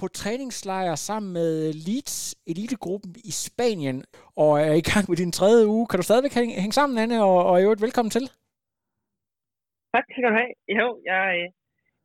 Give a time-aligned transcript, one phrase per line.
[0.00, 1.52] på træningslejr sammen med
[1.86, 2.16] Leeds
[2.52, 3.98] elitegruppen i Spanien,
[4.42, 5.86] og er i gang med din tredje uge.
[5.86, 8.24] Kan du stadigvæk hænge, hænge sammen, Anne, og, og i øvrigt velkommen til?
[9.94, 10.50] Tak skal du have.
[10.78, 11.46] Jo, jeg, øh,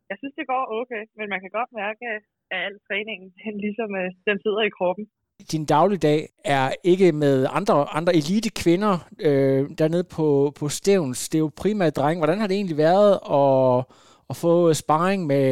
[0.10, 2.22] jeg synes, det går okay, men man kan godt mærke, at
[2.66, 5.06] al træningen, den ligesom, øh, den sidder i kroppen.
[5.52, 8.94] Din dagligdag er ikke med andre, andre elite kvinder
[9.28, 10.28] øh, dernede på,
[10.60, 11.30] på Stævns.
[11.30, 12.20] Det er jo primært drenge.
[12.22, 13.86] Hvordan har det egentlig været at,
[14.34, 15.48] at få sparring med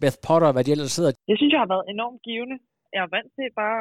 [0.00, 1.12] Beth Potter, hvad de ellers sidder?
[1.30, 2.56] Jeg synes, jeg har været enormt givende.
[2.94, 3.80] Jeg er vant til bare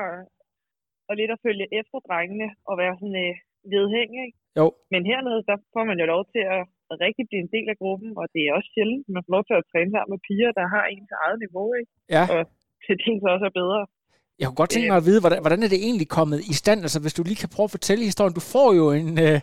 [1.10, 3.36] at, lidt at følge efter drengene og være sådan øh,
[3.76, 4.22] vedhængig.
[4.28, 4.38] Ikke?
[4.60, 4.66] Jo.
[4.94, 6.62] Men hernede, der får man jo lov til at,
[7.06, 9.56] rigtig blive en del af gruppen, og det er også sjældent, man får lov til
[9.60, 11.92] at træne sammen med piger, der har ens eget niveau, ikke?
[12.16, 12.24] Ja.
[12.34, 12.42] Og
[12.86, 13.80] til så også er bedre.
[14.40, 16.80] Jeg kunne godt tænke mig at vide, hvordan, hvordan er det egentlig kommet i stand?
[16.86, 18.40] Altså, hvis du lige kan prøve at fortælle historien.
[18.40, 19.38] Du får jo en, øh,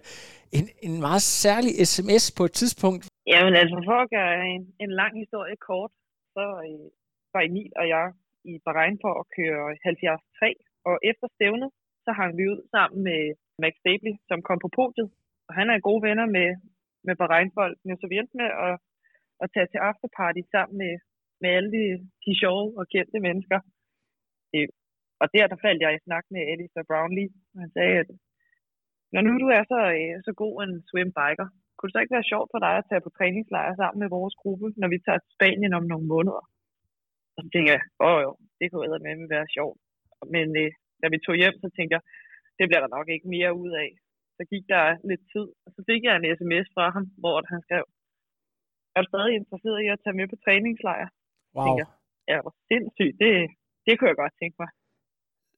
[0.59, 3.03] en, en meget særlig sms på et tidspunkt.
[3.33, 5.93] Jamen altså, for at gøre en, en lang historie kort,
[6.37, 6.87] så øh,
[7.35, 8.07] var Emil og jeg
[8.51, 11.71] i Bahrain for at køre 73, og efter stævnet,
[12.05, 13.21] så hang vi ud sammen med
[13.63, 15.09] Max Stabley, som kom på podiet.
[15.49, 16.49] Og han er gode venner med,
[17.07, 18.75] med Bahrain-folkene, så vi endte med at,
[19.43, 20.95] at tage til afterparty sammen med,
[21.43, 21.85] med alle de,
[22.25, 23.59] de sjove og kendte mennesker.
[24.55, 24.69] Øh,
[25.23, 28.11] og der, der faldt jeg i snak med Alistair Brownlee, og han sagde, at
[29.15, 32.31] når nu du er så, øh, så god en swimbiker, kunne det så ikke være
[32.33, 35.35] sjovt for dig at tage på træningslejr sammen med vores gruppe, når vi tager til
[35.37, 36.45] Spanien om nogle måneder?
[37.35, 39.79] Og så tænkte jeg, åh jo, det kunne med være sjovt.
[40.35, 40.71] Men øh,
[41.01, 42.03] da vi tog hjem, så tænkte jeg,
[42.59, 43.91] det bliver der nok ikke mere ud af.
[44.37, 47.61] Så gik der lidt tid, og så fik jeg en sms fra ham, hvor han
[47.67, 47.85] skrev,
[48.95, 51.09] er du stadig interesseret i at tage med på træningslejr?
[51.57, 51.65] Wow.
[51.65, 51.91] Tænkte jeg,
[52.31, 53.33] ja, hvor sindssygt, det,
[53.87, 54.71] det kunne jeg godt tænke mig.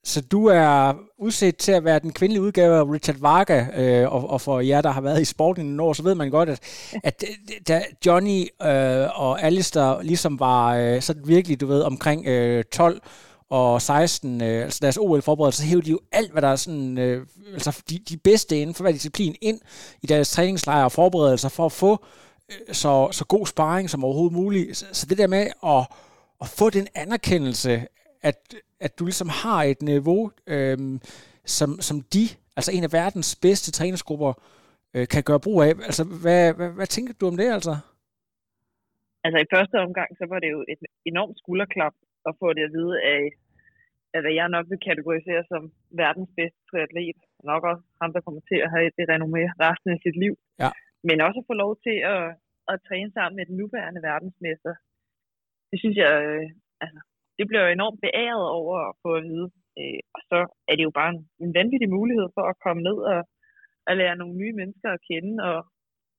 [0.07, 4.31] Så du er udset til at være den kvindelige udgave af Richard Varga, øh, og,
[4.31, 6.49] og for jer, der har været i sporten i nogle år, så ved man godt,
[6.49, 6.61] at,
[7.05, 7.25] at
[7.69, 13.01] da Johnny øh, og Alistair ligesom var øh, sådan virkelig, du ved, omkring øh, 12
[13.51, 16.99] og 16, øh, altså deres OL-forberedelse, så hævde de jo alt, hvad der er sådan,
[16.99, 19.61] øh, altså de, de bedste inden for hver disciplin ind
[20.03, 22.05] i deres træningslejre og forberedelser for at få
[22.51, 24.77] øh, så, så god sparring som overhovedet muligt.
[24.77, 25.87] Så, så det der med at,
[26.41, 27.87] at få den anerkendelse,
[28.29, 28.39] at,
[28.87, 30.23] at du ligesom har et niveau,
[30.55, 30.79] øh,
[31.57, 32.25] som, som de,
[32.59, 34.33] altså en af verdens bedste træningsgrupper,
[34.95, 35.73] øh, kan gøre brug af.
[35.89, 37.75] Altså, hvad, hvad, hvad tænker du om det, altså?
[39.25, 41.95] Altså i første omgang, så var det jo et enormt skulderklap
[42.29, 43.23] at få det at vide af,
[44.15, 45.63] af hvad jeg nok vil kategorisere som
[46.03, 47.19] verdens bedste triatlet.
[47.51, 50.35] Nok også ham, der kommer til at have det renommé resten af sit liv.
[50.63, 50.71] Ja.
[51.09, 52.25] Men også at få lov til at,
[52.73, 54.75] at træne sammen med den nuværende verdensmester.
[55.71, 56.47] Det synes jeg, øh,
[56.85, 57.01] altså,
[57.39, 59.49] det bliver jeg enormt beæret over at få at vide.
[59.81, 60.39] Øh, og så
[60.71, 63.21] er det jo bare en, en vanvittig mulighed for at komme ned og,
[63.89, 65.59] og lære nogle nye mennesker at kende, og,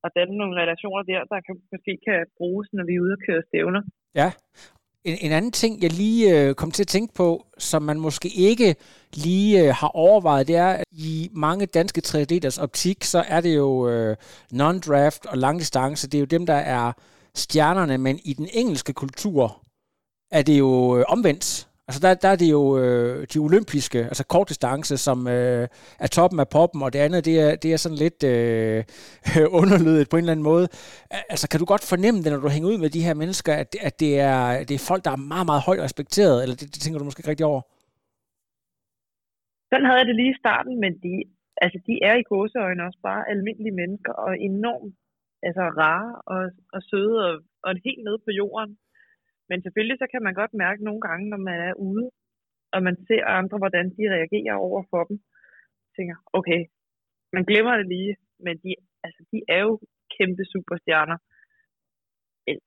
[0.04, 3.22] og danne nogle relationer der, der kan, måske kan bruges, når vi er ude og
[3.26, 3.82] køre stævner.
[4.20, 4.28] Ja,
[5.04, 8.28] en, en anden ting, jeg lige øh, kom til at tænke på, som man måske
[8.36, 8.74] ikke
[9.26, 13.56] lige øh, har overvejet, det er, at i mange danske 3D'ers optik, så er det
[13.56, 14.16] jo øh,
[14.52, 16.10] non-draft og langdistance.
[16.10, 16.92] Det er jo dem, der er
[17.34, 19.67] stjernerne, men i den engelske kultur
[20.30, 21.68] er det jo øh, omvendt.
[21.88, 25.68] Altså der, der er det jo øh, de olympiske, altså kortdistance, som øh,
[26.04, 28.80] er toppen af poppen, og det andet, det er, det er sådan lidt øh,
[29.60, 30.66] underlydet på en eller anden måde.
[31.32, 33.70] Altså kan du godt fornemme det, når du hænger ud med de her mennesker, at,
[33.88, 36.80] at det, er, det er folk, der er meget, meget højt respekteret, eller det, det
[36.82, 37.62] tænker du måske ikke rigtig over?
[39.70, 41.12] Sådan havde jeg det lige i starten, men de,
[41.64, 44.94] altså, de er i gåseøjne også bare almindelige mennesker, og enormt
[45.46, 46.42] altså, rare og,
[46.74, 47.34] og søde, og,
[47.66, 48.72] og helt nede på jorden.
[49.48, 52.06] Men selvfølgelig så kan man godt mærke nogle gange, når man er ude,
[52.74, 55.16] og man ser andre, hvordan de reagerer over for dem.
[55.96, 56.60] tænker, okay,
[57.32, 58.70] man glemmer det lige, men de,
[59.04, 59.72] altså, de er jo
[60.16, 61.18] kæmpe superstjerner.
[62.48, 62.60] Øh,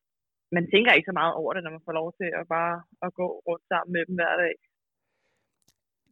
[0.55, 2.75] man tænker ikke så meget over det, når man får lov til at bare
[3.05, 4.55] at gå rundt sammen med dem hver dag.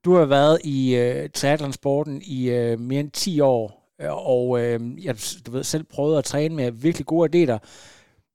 [0.05, 3.65] Du har været i øh, triathlonsporten i øh, mere end 10 år,
[4.01, 5.13] øh, og øh, jeg
[5.45, 7.57] du ved, selv prøvet at træne med virkelig gode atleter.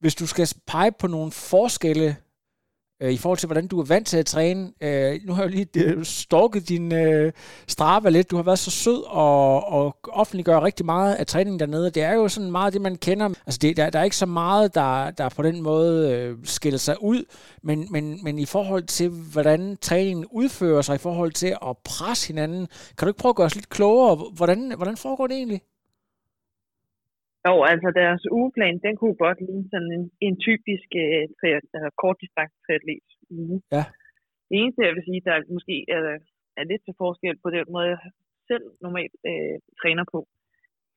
[0.04, 2.16] Hvis du skal pege på nogle forskelle
[3.02, 4.72] øh, i forhold til, hvordan du er vant til at træne.
[4.80, 7.32] Øh, nu har jeg jo lige øh, stalket din øh,
[7.68, 8.30] strave lidt.
[8.30, 11.90] Du har været så sød og, og offentliggør rigtig meget af træningen dernede.
[11.90, 13.28] Det er jo sådan meget det, man kender.
[13.46, 16.78] Altså, det, der, der er ikke så meget, der, der på den måde øh, skiller
[16.78, 17.24] sig ud,
[17.62, 22.26] men, men, men i forhold til, hvordan træningen udfører sig, i forhold til at presse
[22.26, 22.66] hinanden,
[22.98, 24.16] kan du ikke prøve at gøre os lidt klogere?
[24.36, 25.62] Hvordan, hvordan foregår det egentlig?
[27.46, 30.88] Jo, altså deres ugeplan, den kunne godt ligne sådan en, en typisk
[31.74, 33.08] altså, kortdistance triatlet
[33.38, 33.58] uge.
[33.76, 33.84] Ja.
[34.48, 36.02] Det eneste, jeg vil sige, der måske er,
[36.60, 38.00] er lidt til forskel på den måde, jeg
[38.50, 40.20] selv normalt uh, træner på,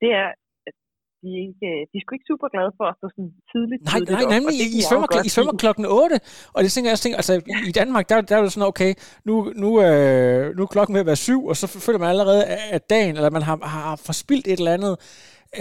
[0.01, 0.29] det er,
[0.67, 0.75] at
[1.21, 3.81] de, ikke, øh, de er sgu ikke super glade for at stå sådan tidligt.
[3.89, 6.19] Nej, nej, nej nemlig, I, I, svømmer, I svømmer klokken 8,
[6.55, 7.33] og det tænker jeg, tænker, altså
[7.71, 8.91] i Danmark, der, der er det sådan, okay,
[9.27, 9.33] nu,
[9.63, 12.43] nu, øh, nu er klokken ved at være syv, og så føler man allerede,
[12.75, 14.93] at dagen, eller man har, har forspildt et eller andet,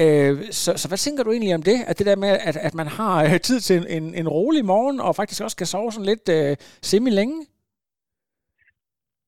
[0.02, 1.78] Øh, så, så hvad tænker du egentlig om det?
[1.88, 4.98] At det der med, at, at man har øh, tid til en, en, rolig morgen,
[5.06, 6.52] og faktisk også kan sove sådan lidt øh,
[6.90, 7.38] semi-længe?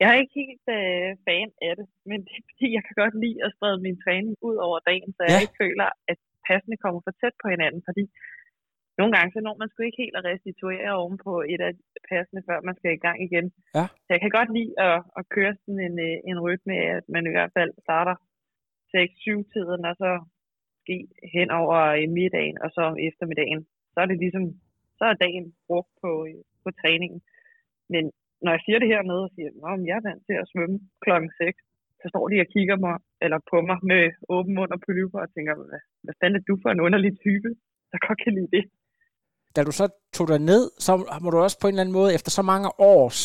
[0.00, 3.14] Jeg er ikke helt øh, fan af det, men det er fordi, jeg kan godt
[3.25, 5.44] lide at sprede min træning ud over dagen, så jeg ja.
[5.44, 6.19] ikke føler, at
[6.49, 8.04] passene kommer for tæt på hinanden, fordi
[8.99, 11.72] nogle gange så når man sgu ikke helt at restituere oven på et af
[12.11, 13.46] passene, før man skal i gang igen.
[13.76, 13.87] Ja.
[14.04, 17.25] Så jeg kan godt lide at, at køre sådan en, øh, en rytme, at man
[17.26, 18.16] i hvert fald starter
[18.93, 20.11] 6-7-tiden, og så
[20.88, 20.99] ske
[21.35, 23.61] hen over øh, middagen og så eftermiddagen.
[23.93, 24.44] Så er det ligesom,
[24.99, 27.20] så er dagen brugt på, øh, på træningen.
[27.93, 28.05] Men
[28.44, 30.79] når jeg siger det her med, og siger, at jeg er vant til at svømme
[31.05, 31.58] klokken 6,
[32.00, 34.02] så står de og kigger mig, eller på mig med
[34.35, 37.49] åben mund og polyper og tænker, hvad, hvad fanden er du for en underlig type,
[37.90, 38.64] der godt kan lide det?
[39.56, 39.87] Da du så
[40.17, 40.93] tog dig ned, så
[41.23, 43.20] må du også på en eller anden måde, efter så mange års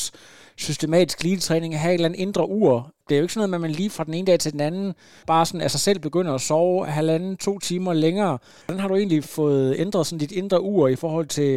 [0.67, 2.92] systematisk glidetræning, have et eller andet indre ur.
[3.05, 4.63] Det er jo ikke sådan noget, at man lige fra den ene dag til den
[4.69, 4.87] anden,
[5.31, 8.35] bare sådan af sig selv begynder at sove halvanden, to timer længere.
[8.65, 11.51] Hvordan har du egentlig fået ændret sådan dit indre ur i forhold til,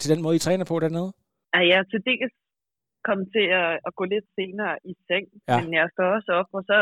[0.00, 1.10] til den måde, I træner på dernede?
[1.54, 2.34] Ja, jeg er til dels
[3.08, 5.56] kommet til at, at gå lidt senere i seng, ja.
[5.60, 6.78] men jeg står også op, og så,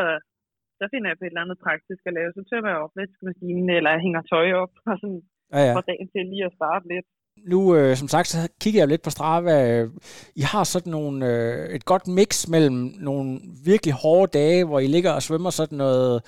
[0.78, 2.30] så finder jeg på et eller andet praktisk at lave.
[2.36, 5.22] Så tømmer jeg opvaskemaskinen, eller jeg hænger tøj op, og sådan
[5.54, 5.72] ja, ja.
[5.76, 7.08] får dagen til lige at starte lidt.
[7.46, 9.68] Nu, øh, som sagt, så kigger jeg lidt på Strava.
[9.68, 9.90] Øh,
[10.34, 14.86] I har sådan nogle, øh, et godt mix mellem nogle virkelig hårde dage, hvor I
[14.86, 16.22] ligger og svømmer sådan noget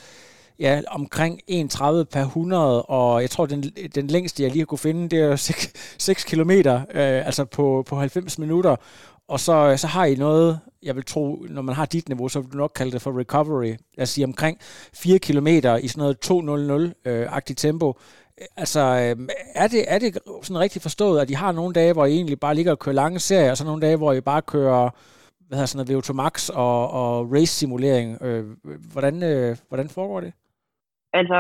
[0.59, 3.63] ja, omkring 31 per 100, og jeg tror, den,
[3.95, 7.85] den længste, jeg lige har kunne finde, det er 6, 6 km, øh, altså på,
[7.87, 8.77] på 90 minutter.
[9.29, 12.29] Og så, øh, så har I noget, jeg vil tro, når man har dit niveau,
[12.29, 13.75] så vil du nok kalde det for recovery.
[13.97, 14.59] Lad os sige omkring
[14.95, 17.99] 4 km i sådan noget 2.00-agtigt øh, tempo.
[18.63, 19.29] Altså, øhm,
[19.63, 20.11] er det, er det
[20.47, 23.01] sådan rigtig forstået, at I har nogle dage, hvor I egentlig bare ligger og kører
[23.03, 24.83] lange serier, og så nogle dage, hvor I bare kører
[25.47, 26.35] hvad hedder sådan noget, VO2 Max
[26.65, 28.09] og, og race-simulering.
[28.27, 28.45] Øh,
[28.93, 30.33] hvordan, øh, hvordan foregår det?
[31.21, 31.39] Altså,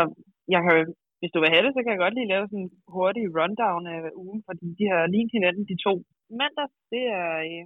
[0.54, 0.74] jeg kan,
[1.20, 3.82] hvis du vil have det, så kan jeg godt lige lave sådan en hurtig rundown
[3.94, 5.94] af ugen, fordi de har lignet hinanden de to.
[6.40, 7.64] Mandag, det er, øh,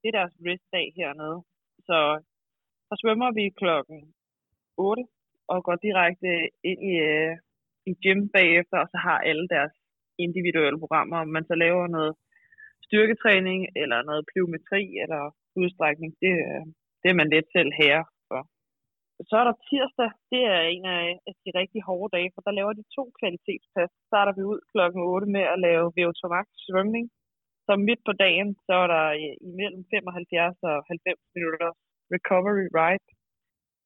[0.00, 1.38] det er deres race-dag hernede.
[1.88, 1.98] Så
[2.88, 3.98] så svømmer vi klokken
[4.76, 5.02] 8
[5.52, 6.30] og går direkte
[6.70, 7.32] ind i, øh,
[7.90, 9.74] i gym bagefter, og så har alle deres
[10.26, 11.16] individuelle programmer.
[11.24, 12.12] Om man så laver noget
[12.86, 15.22] styrketræning, eller noget plyometri, eller
[15.62, 16.64] udstrækning, det, øh,
[17.00, 18.40] det er man lidt selv herre for.
[19.28, 21.04] Så er der tirsdag, det er en af
[21.44, 23.90] de rigtig hårde dage, for der laver de to kvalitetspas.
[23.96, 27.06] Så starter vi ud klokken 8 med at lave VO2 Max svømning.
[27.66, 31.70] Så midt på dagen, så er der øh, imellem 75 og 90 minutter
[32.16, 33.06] recovery ride.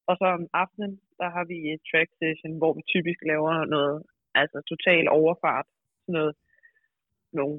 [0.09, 3.97] Og så om aftenen, der har vi et track session, hvor vi typisk laver noget,
[4.41, 5.67] altså total overfart,
[6.03, 6.33] sådan noget,
[7.33, 7.57] nogle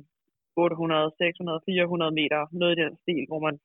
[0.57, 3.57] 800, 600, 400 meter, noget i den stil, hvor man,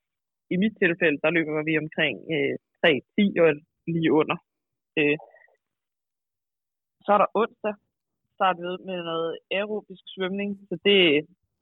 [0.53, 3.49] i mit tilfælde, der løber vi omkring øh, 3-10 og
[3.93, 4.37] lige under.
[4.99, 5.17] Øh.
[7.05, 7.75] Så er der onsdag,
[8.35, 11.01] starter vi med noget aerobisk svømning, så det,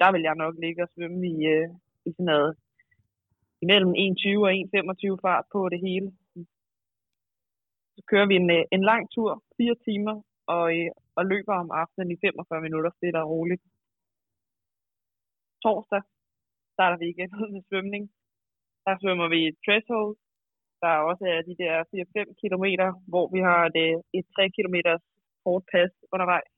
[0.01, 1.69] der vil jeg nok ligge og svømme i, øh,
[2.07, 2.51] i sådan noget
[3.63, 6.07] imellem 1,20 og 1,25 fart på det hele.
[8.01, 10.15] Så kører vi en, øh, en lang tur, fire timer,
[10.55, 13.63] og, øh, og løber om aftenen i 45 minutter, det er roligt.
[15.63, 16.01] Torsdag
[16.75, 18.03] starter vi igen ud med svømning.
[18.85, 20.11] Der svømmer vi i threshold.
[20.81, 22.65] Der er også øh, de der 4-5 km,
[23.11, 24.77] hvor vi har det, et 3 km
[25.45, 26.51] hårdt pas undervejs.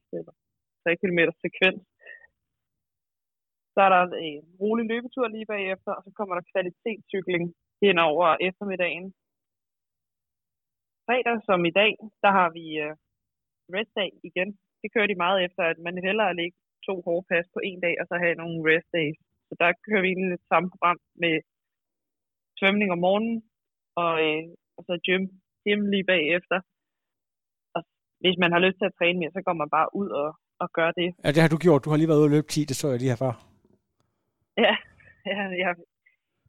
[0.83, 1.83] 3 km sekvens.
[3.73, 7.43] Så er der en rolig løbetur lige bagefter, og så kommer der kvalitetscykling
[7.83, 9.07] hen over eftermiddagen
[11.07, 11.93] fredag som i dag,
[12.23, 12.93] der har vi uh,
[13.75, 14.49] restdag igen.
[14.81, 16.57] Det kører de meget efter, at man hellere lægge
[16.87, 19.17] to hårde pas på en dag, og så have nogle rest days.
[19.47, 21.35] Så der kører vi egentlig det samme program med
[22.59, 23.37] svømning om morgenen,
[24.03, 24.43] og, øh,
[24.77, 25.23] og så gym,
[25.63, 26.57] gym lige bagefter.
[27.75, 27.81] Og
[28.23, 30.29] hvis man har lyst til at træne mere, så går man bare ud og,
[30.63, 31.09] og gør det.
[31.23, 31.83] Ja, det har du gjort.
[31.85, 33.31] Du har lige været ude og løbe 10, det så jeg lige herfra.
[35.31, 35.75] Ja, jeg,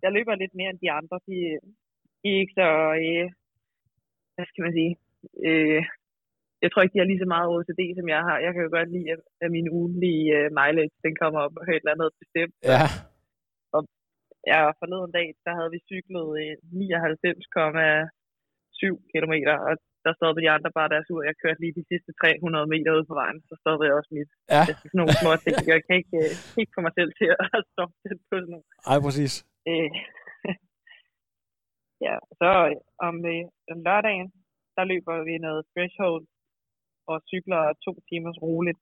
[0.02, 1.16] jeg løber lidt mere end de andre.
[1.28, 1.36] De,
[2.20, 2.68] de er ikke så,
[3.04, 3.26] øh,
[4.34, 4.92] hvad skal man sige,
[5.48, 5.82] øh,
[6.64, 8.36] jeg tror ikke, de har lige så meget OCD, som jeg har.
[8.44, 9.08] Jeg kan jo godt lide,
[9.44, 12.54] at min ugenlige uh, mileage, den kommer op på et eller andet bestemt.
[12.72, 12.84] Ja.
[13.74, 13.80] Og
[14.50, 16.28] ja, forleden dag, der havde vi cyklet
[18.78, 19.34] 99,7 km,
[19.68, 19.74] og
[20.04, 21.22] der stod de andre bare deres ur.
[21.28, 24.30] Jeg kørte lige de sidste 300 meter ud på vejen, så stod jeg også mit.
[24.54, 24.62] Ja.
[24.66, 25.56] Det er sådan nogle små ting.
[25.74, 28.66] Jeg kan ikke, uh, ikke få mig selv til at stoppe det på sådan nogle.
[28.90, 29.32] Ej, præcis.
[29.70, 29.90] Øh,
[32.06, 32.50] ja, så
[33.08, 33.44] om, øh,
[33.86, 34.28] lørdagen,
[34.76, 36.24] der løber vi noget threshold
[37.10, 38.80] og cykler to timers roligt.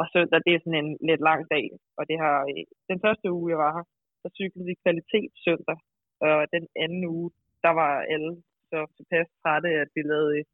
[0.00, 1.66] Og søndag, det er sådan en lidt lang dag.
[1.98, 3.86] Og det har, øh, den første uge, jeg var her,
[4.22, 5.78] så cyklede vi kvalitet søndag.
[6.26, 7.30] Og den anden uge,
[7.64, 8.32] der var alle
[8.70, 10.44] så tilpas trætte, at vi lavede øh,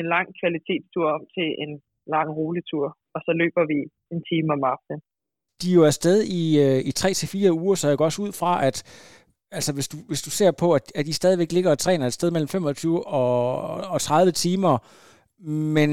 [0.00, 1.72] en lang kvalitetstur om til en
[2.14, 2.88] lang rolig tur.
[3.14, 3.78] Og så løber vi
[4.14, 5.00] en time om aftenen.
[5.62, 8.52] De er jo afsted i, øh, i 3-4 uger, så jeg går også ud fra,
[8.68, 8.76] at
[9.56, 12.12] altså hvis du, hvis du ser på, at, at I stadigvæk ligger og træner et
[12.12, 13.52] sted mellem 25 og,
[13.94, 14.74] og 30 timer,
[15.78, 15.90] men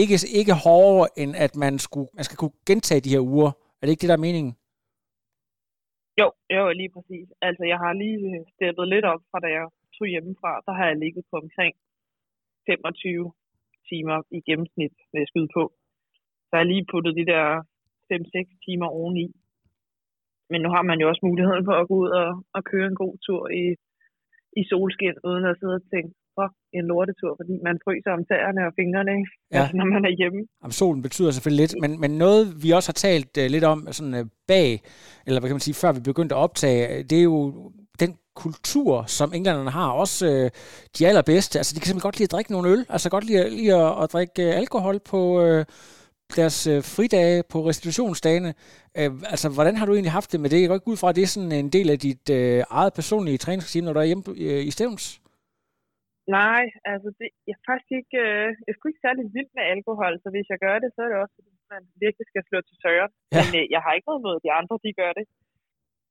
[0.00, 3.50] ikke, ikke hårdere, end at man, skulle, man skal kunne gentage de her uger.
[3.78, 4.52] Er det ikke det, der er meningen?
[6.20, 7.28] Jo, jo, lige præcis.
[7.48, 9.64] Altså, jeg har lige steppet lidt op fra, da jeg
[9.96, 10.52] tog hjemmefra.
[10.66, 11.74] Der har jeg ligget på omkring
[12.66, 13.32] 25
[13.90, 15.64] timer i gennemsnit, vil jeg skyde på.
[16.46, 17.46] Så jeg har lige puttet de der
[18.12, 19.26] 5-6 timer oveni.
[20.54, 23.00] Men nu har man jo også muligheden for at gå ud og, og køre en
[23.02, 23.64] god tur i,
[24.60, 28.62] i solskin, uden at sidde og tænke, fuck, en lortetur, fordi man fryser om tæerne
[28.68, 29.30] og fingrene, ikke?
[29.52, 29.60] Ja.
[29.60, 30.40] Altså, når man er hjemme.
[30.62, 33.78] Jamen, solen betyder selvfølgelig lidt, men, men noget, vi også har talt uh, lidt om
[33.96, 34.70] sådan, uh, bag,
[35.26, 37.38] eller hvad kan man sige, før vi begyndte at optage, det er jo
[38.02, 38.12] den
[38.44, 40.46] kultur, som englænderne har, også uh,
[40.96, 41.54] de allerbedste.
[41.58, 43.92] Altså, de kan simpelthen godt lide at drikke nogle øl, altså godt lide, lide at,
[44.02, 45.20] at drikke uh, alkohol på...
[45.46, 45.64] Uh,
[46.38, 48.50] deres øh, fridage på restitutionsdagene.
[48.98, 50.60] Øh, altså, hvordan har du egentlig haft det med det?
[50.60, 52.92] Jeg går ikke ud fra, at det er sådan en del af dit øh, eget
[52.98, 55.06] personlige træningsregime, når du er hjemme øh, i Stævns?
[56.38, 60.14] Nej, altså det, jeg er faktisk ikke, øh, jeg er ikke særlig vild med alkohol,
[60.22, 62.76] så hvis jeg gør det, så er det også, fordi man virkelig skal slå til
[62.84, 63.08] tørre.
[63.34, 63.40] Ja.
[63.40, 65.24] Men øh, jeg har ikke noget mod, at de andre de gør det.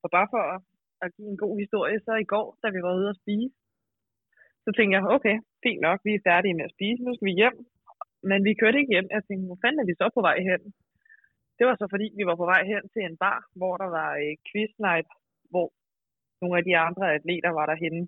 [0.03, 0.59] Og bare for at,
[1.03, 3.55] at give en god historie, så i går, da vi var ude at spise,
[4.63, 7.39] så tænkte jeg, okay, fint nok, vi er færdige med at spise, nu skal vi
[7.41, 7.57] hjem.
[8.29, 9.07] Men vi kørte ikke hjem.
[9.15, 10.61] Jeg tænkte, hvor fanden er vi så på vej hen?
[11.57, 14.11] Det var så fordi, vi var på vej hen til en bar, hvor der var
[14.23, 15.09] øh, quiz night,
[15.51, 15.67] hvor
[16.41, 18.01] nogle af de andre atleter var derhenne.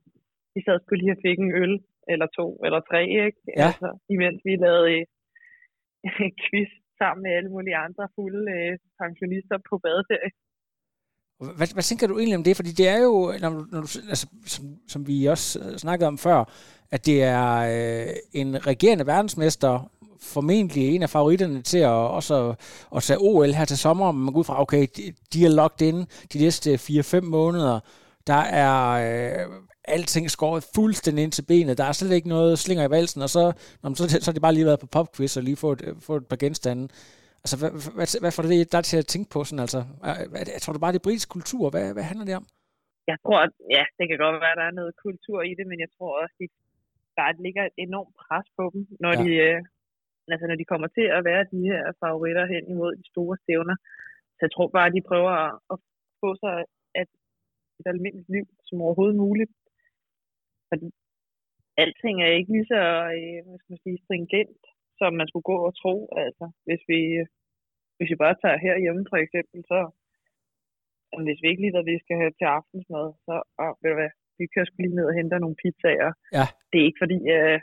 [0.53, 1.75] De sad skulle lige have fik en øl
[2.11, 3.39] eller to, eller tre, ikke?
[3.59, 3.67] Ja.
[3.67, 9.73] Altså, imens vi lavede øh, quiz sammen med alle mulige andre fulde øh, pensionister på
[9.85, 10.31] badeferie.
[11.39, 12.55] Hvad, hvad tænker du egentlig om det?
[12.55, 16.39] Fordi det er jo, når, når du, altså, som, som vi også snakkede om før,
[16.91, 19.91] at det er øh, en regerende verdensmester,
[20.33, 22.55] formentlig en af favoritterne til at, også at,
[22.95, 24.11] at tage OL her til sommer.
[24.11, 25.95] Man går ud fra, okay, de, de er locked in
[26.33, 27.79] de næste 4-5 måneder.
[28.27, 29.45] Der er øh,
[29.87, 31.77] alting skåret fuldstændig ind til benet.
[31.77, 33.43] Der er slet ikke noget slinger i valsen, og så,
[33.81, 36.21] når man, så, så har de bare lige været på popquiz og lige fået, fået
[36.21, 36.83] et par genstande.
[37.43, 39.39] Altså, hvad, hvad, hvad får det der til at tænke på?
[39.43, 39.79] Sådan, altså?
[40.53, 41.63] Jeg tror du bare, det er britisk kultur.
[41.73, 42.45] Hvad, hvad handler det om?
[43.11, 45.65] Jeg tror, at, ja, det kan godt være, at der er noget kultur i det,
[45.71, 46.51] men jeg tror også, at
[47.17, 49.19] der ligger et enormt pres på dem, når ja.
[49.23, 49.57] de øh,
[50.33, 53.75] altså når de kommer til at være de her favoritter hen imod de store stævner.
[54.35, 55.33] Så jeg tror bare, at de prøver
[55.73, 55.77] at,
[56.21, 56.55] få sig
[57.01, 57.09] at
[57.79, 59.51] et almindeligt liv som overhovedet muligt.
[60.69, 60.87] Fordi
[61.83, 62.81] alting er ikke lige så
[63.17, 64.61] øh, hvad skal man sige, stringent,
[64.99, 65.95] som man skulle gå og tro.
[66.23, 67.01] Altså, hvis vi,
[67.97, 69.79] hvis vi bare tager herhjemme for eksempel, så
[71.25, 74.13] hvis vi ikke lige ved, vi skal have til aftensmad, så og, ved du hvad,
[74.39, 76.11] vi kører sgu lige ned og henter nogle pizzaer.
[76.37, 76.45] Ja.
[76.69, 77.59] Det er ikke fordi, øh,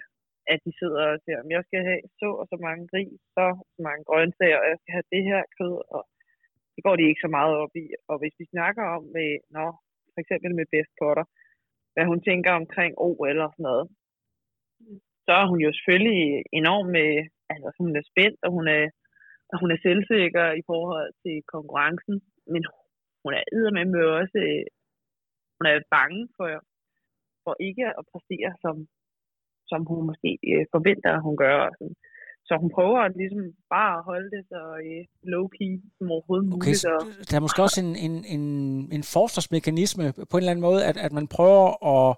[0.53, 3.47] at de sidder og siger, at jeg skal have så og så mange ris, så,
[3.89, 6.03] mange grøntsager, og jeg skal have det her kød, og
[6.75, 7.87] det går de ikke så meget op i.
[8.11, 9.67] Og hvis vi snakker om, med, nå,
[10.13, 11.27] for eksempel med Best Potter,
[11.95, 13.87] hvad hun tænker omkring O eller sådan noget,
[15.27, 16.21] så er hun jo selvfølgelig
[16.61, 17.11] enormt med,
[17.51, 18.85] altså hun er spændt, og hun er,
[19.53, 22.15] og hun er selvsikker i forhold til konkurrencen,
[22.53, 22.63] men
[23.23, 24.65] hun er med også, øh,
[25.57, 26.49] hun er bange for,
[27.45, 28.77] for ikke at præstere, som,
[29.73, 31.57] som hun måske øh, forventer, at hun gør.
[31.79, 31.97] Sådan.
[32.49, 33.43] Så hun prøver at ligesom
[33.77, 35.03] bare at holde det så øh,
[35.33, 36.85] low-key som overhovedet okay, muligt.
[36.95, 37.01] Og...
[37.29, 38.45] Der er måske også en, en, en,
[38.97, 42.09] en forsvarsmekanisme på en eller anden måde, at, at man prøver at,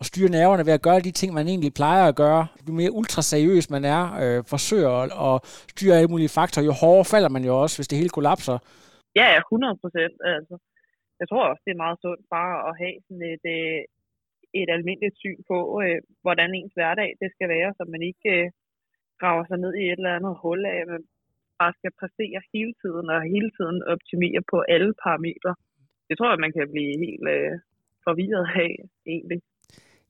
[0.00, 2.42] at styre nerverne ved at gøre de ting, man egentlig plejer at gøre.
[2.66, 5.34] Jo mere ultraseriøs man er, øh, forsøger at, at
[5.74, 8.56] styre alle mulige faktorer, jo hårdere falder man jo også, hvis det hele kollapser.
[9.20, 10.16] Ja, 100 procent.
[10.36, 10.54] Altså,
[11.20, 13.80] jeg tror også, det er meget sundt bare at have sådan et, øh,
[14.62, 18.46] et almindeligt syn på, øh, hvordan ens hverdag det skal være, så man ikke øh,
[19.20, 21.02] graver sig ned i et eller andet hul af, at man
[21.60, 25.52] bare skal præstere hele tiden og hele tiden optimere på alle parametre.
[26.08, 27.52] det tror jeg, man kan blive helt øh,
[28.06, 28.72] forvirret af,
[29.14, 29.40] egentlig.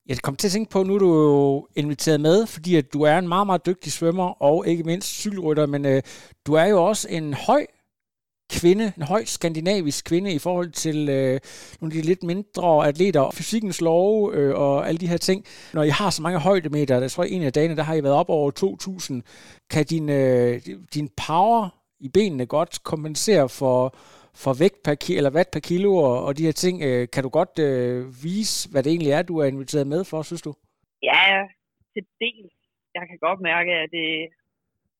[0.09, 3.01] Jeg kom til at tænke på, nu er du jo inviteret med, fordi at du
[3.11, 6.03] er en meget, meget dygtig svømmer, og ikke mindst cykelrytter, men øh,
[6.47, 7.63] du er jo også en høj
[8.51, 11.41] kvinde, en høj skandinavisk kvinde i forhold til øh,
[11.81, 15.45] nogle af de lidt mindre atleter, fysikkens lov øh, og alle de her ting.
[15.75, 18.15] Når I har så mange højdemeter, jeg tror en af dagene, der har I været
[18.15, 20.61] op over 2.000, kan din, øh,
[20.95, 21.69] din power
[22.01, 23.97] i benene godt kompensere for,
[24.43, 26.83] for vægt per ki- eller watt per kilo og, og de her ting.
[26.83, 30.23] Øh, kan du godt øh, vise, hvad det egentlig er, du er inviteret med for,
[30.23, 30.53] synes du?
[31.03, 31.23] Ja,
[31.93, 32.55] til dels.
[32.95, 34.09] Jeg kan godt mærke, at, det,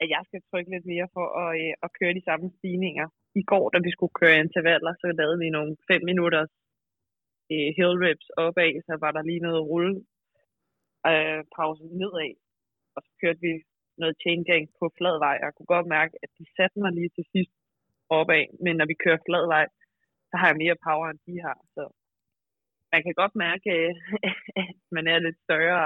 [0.03, 3.07] at jeg skal trykke lidt mere for at, øh, at køre de samme stigninger.
[3.41, 6.53] I går, da vi skulle køre intervaller, så lavede vi nogle 5 minutters
[7.53, 9.95] øh, hill reps opad, så var der lige noget rulle
[11.11, 12.33] øh, pause nedad.
[12.97, 13.53] Og så kørte vi
[14.01, 15.37] noget chain gang på flad vej.
[15.43, 17.55] Jeg kunne godt mærke, at de satte mig lige til sidst
[18.19, 19.67] opad, men når vi kører flad vej,
[20.29, 21.59] så har jeg mere power, end de har.
[21.75, 21.83] Så
[22.93, 23.71] man kan godt mærke,
[24.63, 25.81] at man er lidt større,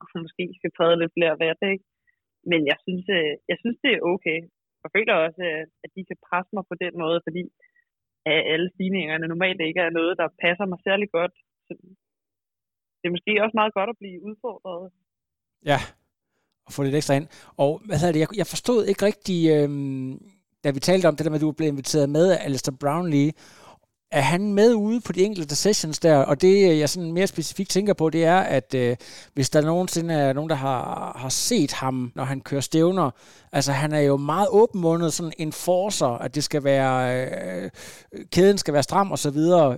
[0.00, 1.84] og måske skal træde lidt flere værd, ikke?
[2.50, 4.40] Men jeg synes, øh, jeg synes, det er okay.
[4.84, 7.42] Jeg føler også, øh, at de kan presse mig på den måde, fordi
[8.28, 11.34] øh, alle stigningerne normalt ikke er noget, der passer mig særlig godt.
[11.66, 11.72] Så
[12.98, 14.84] det er måske også meget godt at blive udfordret.
[15.70, 15.80] Ja,
[16.66, 17.28] og få lidt ekstra ind.
[17.64, 20.12] Og hvad hedder det, jeg, jeg forstod ikke rigtig, øhm,
[20.64, 23.30] da vi talte om det der med, at du blev inviteret med af Alistair Brownlee,
[24.12, 26.16] er han med ude på de enkelte sessions der?
[26.16, 28.96] Og det, øh, jeg sådan mere specifikt tænker på, det er, at øh,
[29.34, 33.10] hvis der nogensinde er nogen, der har, har set ham, når han kører stævner,
[33.52, 37.70] altså han er jo meget åbenmundet, sådan en forcer, at det skal være, øh,
[38.32, 39.76] kæden skal være stram og så videre.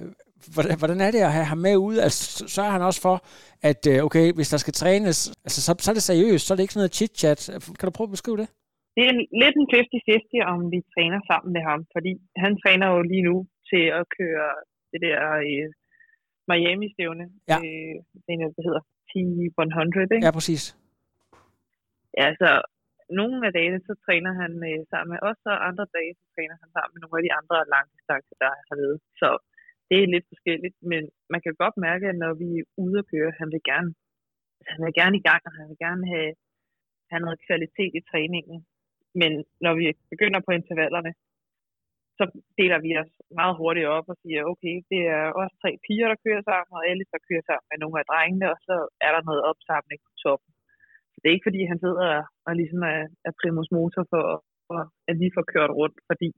[0.54, 2.02] Hvordan, hvordan er det at have ham med ude?
[2.02, 3.24] Altså, så han også for,
[3.62, 6.56] at øh, okay, hvis der skal trænes, altså, så, så er det seriøst, så er
[6.56, 7.40] det ikke sådan noget chit-chat.
[7.78, 8.48] Kan du prøve at beskrive det?
[8.96, 12.12] Det er lidt en 50-50, om vi træner sammen med ham, fordi
[12.42, 13.36] han træner jo lige nu
[13.72, 14.48] til at køre
[14.92, 15.18] det der
[15.50, 15.68] øh,
[16.50, 17.26] Miami-stævne.
[17.50, 17.58] Ja.
[17.64, 17.94] Øh,
[18.26, 20.26] det hedder T100, ikke?
[20.26, 20.62] Ja, præcis.
[22.18, 22.50] Ja, så
[23.20, 26.56] nogle af dagene, så træner han øh, sammen med os, og andre dage, så træner
[26.60, 28.98] han sammen med nogle af de andre langdistancer, der har været.
[29.20, 29.28] Så
[29.88, 33.08] det er lidt forskelligt, men man kan godt mærke, at når vi er ude at
[33.12, 33.90] køre, han vil gerne,
[34.58, 36.32] altså, han vil gerne i gang, og han vil gerne have,
[37.10, 38.58] have noget kvalitet i træningen.
[39.20, 39.32] Men
[39.64, 41.12] når vi begynder på intervallerne,
[42.22, 42.26] så
[42.60, 46.22] deler vi os meget hurtigt op og siger, okay, det er også tre piger, der
[46.26, 49.22] kører sammen, og alle, der kører sammen med nogle af drengene, og så er der
[49.28, 50.50] noget opsamling på toppen.
[51.12, 52.08] Så det er ikke, fordi han sidder
[52.46, 54.24] og ligesom er, er primus motor for,
[54.68, 54.80] for,
[55.10, 56.28] at vi får kørt rundt, fordi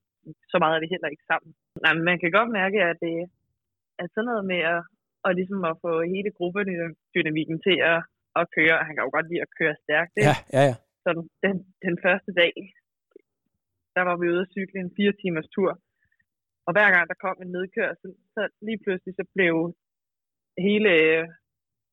[0.52, 1.50] så meget er vi heller ikke sammen.
[1.84, 3.16] Nej, men man kan godt mærke, at det
[4.02, 4.80] er sådan noget med at,
[5.26, 8.00] og ligesom at få hele gruppedynamikken til at,
[8.40, 8.76] at køre.
[8.86, 10.12] Han kan jo godt lide at køre stærkt.
[10.28, 10.74] Ja, ja, ja.
[11.04, 11.10] Så
[11.44, 12.54] den, den første dag,
[13.96, 15.72] der var vi ude at cykle en fire timers tur.
[16.66, 19.54] Og hver gang der kom en nedkørsel, så lige pludselig så blev
[20.66, 20.92] hele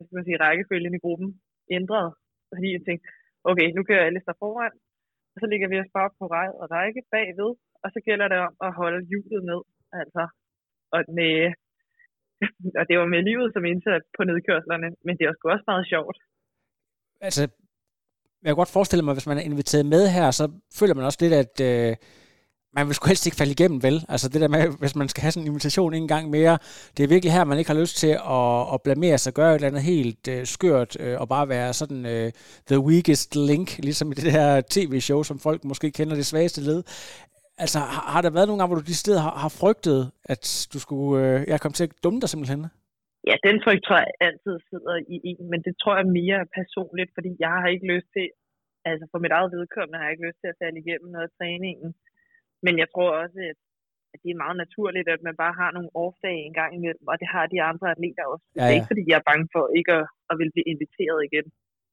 [0.01, 1.29] hvad skal man sige, rækkefølgen i gruppen
[1.77, 2.09] ændret.
[2.51, 3.05] Fordi jeg tænkte,
[3.49, 4.75] okay, nu kører alle der foran,
[5.33, 7.51] og så ligger vi os bare på rej og række bagved,
[7.83, 9.61] og så gælder det om at holde hjulet ned.
[10.01, 10.23] Altså,
[10.95, 11.35] og, med,
[12.79, 15.87] og det var med livet som indsat på nedkørslerne, men det var sgu også meget
[15.93, 16.17] sjovt.
[17.25, 17.43] Altså,
[18.43, 21.17] jeg kan godt forestille mig, hvis man er inviteret med her, så føler man også
[21.21, 21.95] lidt, at øh,
[22.75, 24.05] man vil sgu helst ikke falde igennem, vel?
[24.09, 26.57] Altså det der med, hvis man skal have sådan en invitation en gang mere,
[26.97, 29.55] det er virkelig her, man ikke har lyst til at, at blamere sig, gøre et
[29.55, 32.31] eller andet helt øh, skørt, øh, og bare være sådan øh,
[32.67, 36.83] the weakest link, ligesom i det her tv-show, som folk måske kender det svageste led.
[37.57, 40.67] Altså, har, har der været nogle gange, hvor du de steder har, har frygtet, at
[40.73, 42.65] du skulle øh, jeg komme til at dumme dig simpelthen?
[43.29, 47.11] Ja, den frygt tror jeg altid sidder i en, men det tror jeg mere personligt,
[47.17, 48.27] fordi jeg har ikke lyst til,
[48.89, 51.35] altså for mit eget vedkommende har jeg ikke lyst til at falde igennem noget af
[51.39, 51.89] træningen.
[52.65, 53.59] Men jeg tror også, at,
[54.13, 57.15] at det er meget naturligt, at man bare har nogle off-dage en gang imellem, og
[57.21, 58.45] det har de andre atleter også.
[58.49, 58.61] Ja, ja.
[58.63, 61.45] Det er ikke, fordi jeg er bange for ikke at, at vil blive inviteret igen.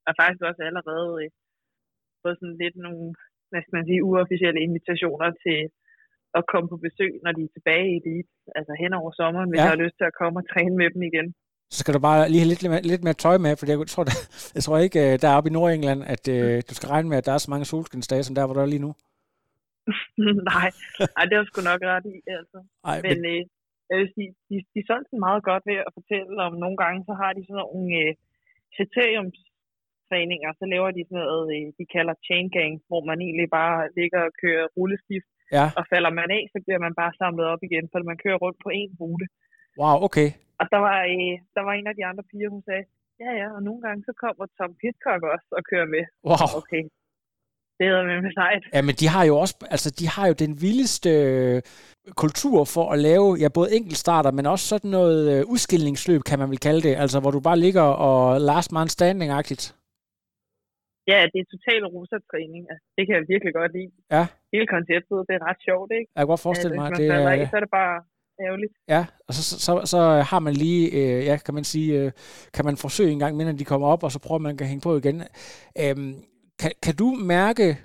[0.03, 1.31] Jeg har faktisk også allerede øh,
[2.23, 3.07] fået sådan lidt nogle,
[3.51, 5.59] hvad skal man sige, uofficielle invitationer til
[6.39, 9.59] at komme på besøg, når de er tilbage i elite, altså hen over sommeren, hvis
[9.59, 9.65] ja.
[9.65, 11.29] jeg har lyst til at komme og træne med dem igen.
[11.75, 14.17] Så skal du bare lige have lidt, lidt mere tøj med, for jeg tror, der,
[14.57, 17.19] jeg tror ikke, øh, der er oppe i Nordengland, at øh, du skal regne med,
[17.21, 18.93] at der er så mange solskinsdage, som der, hvor der er lige nu.
[20.53, 20.69] nej,
[21.15, 22.59] nej, det er sgu nok ret i, altså.
[22.91, 23.43] Ej, men, men øh,
[23.91, 26.99] jeg vil sige, de, de er sådan meget godt ved at fortælle om, nogle gange,
[27.09, 28.13] så har de sådan nogle øh,
[28.77, 33.79] kriteriumstræninger, så laver de sådan noget, øh, de kalder chain gang, hvor man egentlig bare
[33.99, 35.67] ligger og kører rulleskift, ja.
[35.79, 38.59] og falder man af, så bliver man bare samlet op igen, for man kører rundt
[38.65, 39.27] på en rute.
[39.81, 40.29] Wow, okay.
[40.61, 42.85] Og der var, øh, der var en af de andre piger, hun sagde,
[43.23, 46.05] ja ja, og nogle gange så kommer Tom Pitcock også og kører med.
[46.29, 46.49] Wow.
[46.61, 46.83] Okay,
[47.79, 48.63] det er med med sejt.
[48.75, 51.63] Ja, men de har jo også, altså de har jo den vildeste øh,
[52.17, 56.51] kultur for at lave, ja, både enkeltstarter, men også sådan noget øh, udskillingsløb, kan man
[56.51, 59.78] vel kalde det, altså hvor du bare ligger og last man standing-agtigt.
[61.11, 62.63] Ja, det er total rosa-træning.
[62.71, 63.91] Altså, det kan jeg virkelig godt lide.
[64.15, 64.25] Ja.
[64.55, 66.09] Hele konceptet, det er ret sjovt, ikke?
[66.15, 67.43] Jeg kan godt forestille Altså, mig, hvis det man falder er...
[67.43, 67.97] af, så er det bare
[68.47, 68.73] ærgerligt.
[68.95, 72.13] Ja, og så, så, så, så har man lige, øh, ja, kan man sige, øh,
[72.55, 74.87] kan man forsøge en gang, inden de kommer op, og så prøver man at hænge
[74.89, 75.17] på igen.
[75.83, 76.15] Øhm,
[76.61, 77.79] kan, kan du mærke,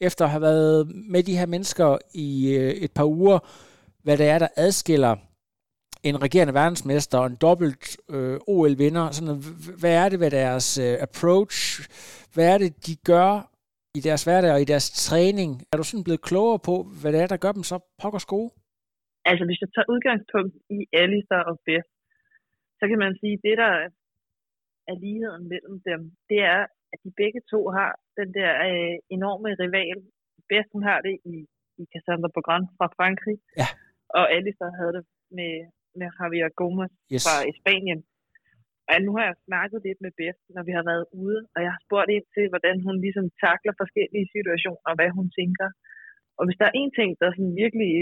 [0.00, 0.78] efter at have været
[1.14, 3.38] med de her mennesker i øh, et par uger,
[4.04, 5.16] hvad det er, der adskiller
[6.08, 7.84] en regerende verdensmester og en dobbelt
[8.14, 9.04] øh, OL-vinder?
[9.16, 9.36] Sådan,
[9.80, 11.56] hvad er det ved deres øh, approach?
[12.34, 13.32] Hvad er det, de gør
[13.98, 15.50] i deres hverdag og i deres træning?
[15.72, 18.50] Er du sådan blevet klogere på, hvad det er, der gør dem så pokkers gode?
[19.30, 21.88] Altså, hvis jeg tager udgangspunkt i Alistair og Beth,
[22.78, 23.72] så kan man sige, at det, der
[24.90, 26.60] er ligheden mellem dem, det er,
[26.92, 29.98] at de begge to har den der øh, enorme rival.
[30.50, 31.36] Beth, hun har det i,
[31.80, 33.68] i Cassandra Bogrand fra Frankrig, Ja.
[34.18, 35.04] og Alistair havde det
[35.38, 35.52] med,
[36.00, 37.24] med Javier Gomez Yes.
[37.26, 38.00] fra Spanien.
[38.90, 41.70] Og nu har jeg snakket lidt med Beth, når vi har været ude, og jeg
[41.74, 45.68] har spurgt ind til, hvordan hun ligesom takler forskellige situationer, og hvad hun tænker.
[46.38, 47.92] Og hvis der er en ting, der sådan virkelig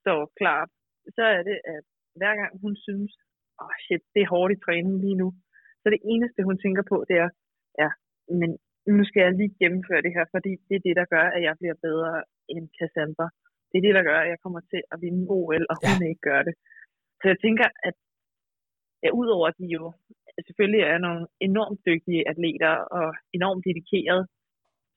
[0.00, 0.70] står klart,
[1.16, 1.84] så er det, at
[2.20, 3.12] hver gang hun synes,
[3.62, 5.28] åh oh shit, det er hårdt i træning lige nu,
[5.80, 7.30] så det eneste, hun tænker på, det er,
[7.82, 7.90] ja,
[8.40, 8.50] men
[8.96, 11.54] nu skal jeg lige gennemføre det her, fordi det er det, der gør, at jeg
[11.60, 12.12] bliver bedre
[12.54, 13.28] end Cassandra.
[13.70, 16.24] Det er det, der gør, at jeg kommer til at vinde OL, og hun ikke
[16.30, 16.54] gør det.
[17.20, 17.96] Så jeg tænker, at
[19.04, 19.84] ja, udover at de jo
[20.46, 23.06] selvfølgelig er nogle enormt dygtige atleter og
[23.38, 24.24] enormt dedikerede,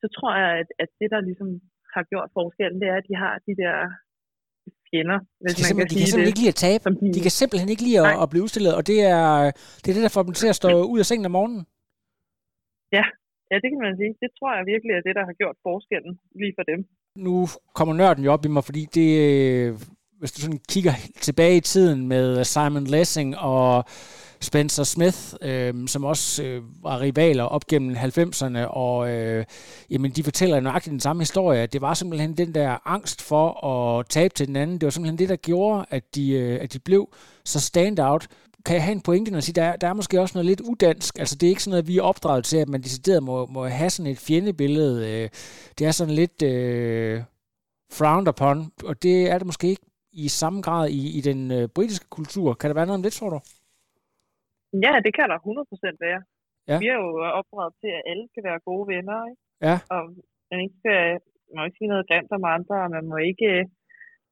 [0.01, 1.49] så tror jeg, at, at det, der ligesom
[1.95, 3.75] har gjort forskellen, det er, at de har de der
[4.89, 6.31] fjender, hvis De kan, man kan de kan simpelthen det.
[6.33, 6.85] ikke lide at tabe.
[7.01, 9.25] de- De kan simpelthen ikke lide at, at blive udstillet, og det er,
[9.81, 11.63] det er det, der får dem til at stå ud af sengen om morgenen.
[12.97, 13.03] Ja,
[13.63, 14.13] det kan man sige.
[14.23, 16.79] Det tror jeg virkelig er det, der har gjort forskellen lige for dem.
[17.27, 17.33] Nu
[17.77, 19.09] kommer nørden jo op i mig, fordi det,
[20.21, 23.85] hvis du sådan kigger tilbage i tiden med Simon Lessing og
[24.41, 29.45] Spencer Smith, øh, som også øh, var rivaler op gennem 90'erne, og øh,
[29.89, 31.67] jamen, de fortæller nøjagtigt den samme historie.
[31.67, 34.77] Det var simpelthen den der angst for at tabe til den anden.
[34.77, 37.13] Det var simpelthen det, der gjorde, at de, øh, at de blev
[37.45, 38.27] så stand-out.
[38.65, 40.45] Kan jeg have en pointe, når jeg siger, der er, der er måske også noget
[40.45, 41.19] lidt udansk.
[41.19, 43.67] Altså, det er ikke sådan noget, vi er opdraget til, at man decideret må, må
[43.67, 45.09] have sådan et fjendebillede.
[45.09, 45.29] Øh,
[45.77, 47.21] det er sådan lidt øh,
[47.91, 49.90] frowned upon, og det er det måske ikke
[50.23, 52.47] i samme grad i, i den øh, britiske kultur.
[52.59, 53.39] Kan der være noget om det, tror du?
[54.85, 56.21] Ja, det kan der 100% være.
[56.69, 56.77] Ja.
[56.83, 59.41] Vi er jo opdraget til, at alle skal være gode venner, ikke?
[59.67, 59.75] Ja.
[59.95, 60.01] Og
[60.51, 61.01] man, ikke skal,
[61.49, 63.49] man må ikke sige noget grimt om andre, og man må ikke,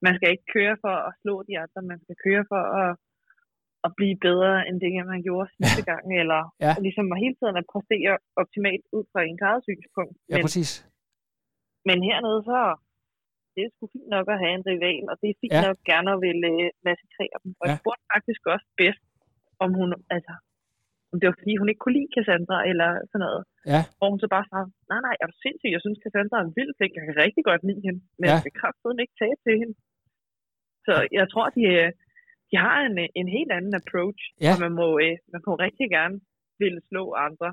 [0.05, 2.91] man skal ikke køre for at slå de andre, man skal køre for at,
[3.85, 6.73] at blive bedre end det, man gjorde sidste gang, eller Ja.
[6.85, 10.15] ligesom hele tiden at præstere optimalt ud fra en eget synspunkt.
[10.31, 10.71] Ja, Men, præcis.
[11.89, 12.59] men hernede så,
[13.59, 15.61] det er sgu fint nok at have en rival, og det er fint Ja.
[15.67, 17.51] nok gerne at ville uh, massakrere dem.
[17.61, 17.69] Og Ja.
[17.71, 19.03] jeg spurgte faktisk også bedst,
[19.63, 20.33] om hun, altså,
[21.11, 23.43] om det var fordi, hun ikke kunne lide Cassandra, eller sådan noget.
[23.73, 23.81] Ja.
[24.01, 25.71] Og hun så bare sagde, nej, nej, er du sindssyg?
[25.75, 26.93] Jeg synes, Cassandra er en vild flink.
[26.97, 28.01] Jeg kan rigtig godt lide hende.
[28.19, 28.33] Men Ja.
[28.35, 29.75] jeg kan kraftedeme ikke tage til hende.
[30.87, 31.89] Så jeg tror, de, øh,
[32.49, 34.21] de har en, øh, en helt anden approach.
[34.45, 34.51] Ja.
[34.53, 36.15] Og man må, øh, man må rigtig gerne
[36.63, 37.49] ville slå andre.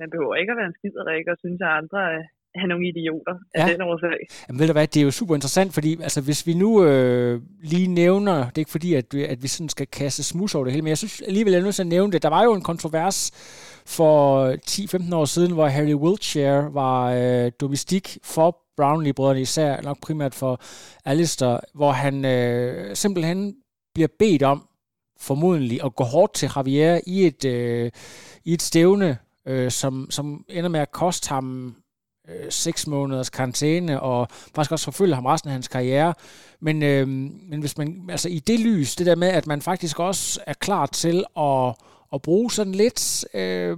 [0.00, 3.34] Man behøver ikke at være en skiderik og synes, at andre øh, er nogle idioter
[3.54, 3.72] af Ja.
[3.72, 4.18] den årsag.
[4.48, 7.42] Jamen ved du hvad, det er jo super interessant, fordi altså, hvis vi nu øh,
[7.62, 10.64] lige nævner, det er ikke fordi, at vi, at vi sådan skal kaste smus over
[10.64, 12.22] det hele, men jeg synes alligevel, jeg er nødt til at nævne det.
[12.22, 13.30] Der var jo en kontrovers
[13.86, 14.50] for
[15.10, 20.60] 10-15 år siden, hvor Harry Wiltshire var øh, domestik for Brownlee-brødrene, især nok primært for
[21.04, 23.54] Alistair, hvor han øh, simpelthen
[23.94, 24.66] bliver bedt om,
[25.20, 27.90] formodentlig, at gå hårdt til Javier i et, øh,
[28.44, 31.74] i et stævne, øh, som, som ender med at koste ham
[32.30, 36.14] øh, seks måneders karantæne, og faktisk også forfølge ham resten af hans karriere.
[36.60, 37.08] Men, øh,
[37.50, 40.52] men hvis man, altså i det lys, det der med, at man faktisk også er
[40.52, 41.74] klar til at,
[42.14, 43.76] at bruge sådan lidt øh,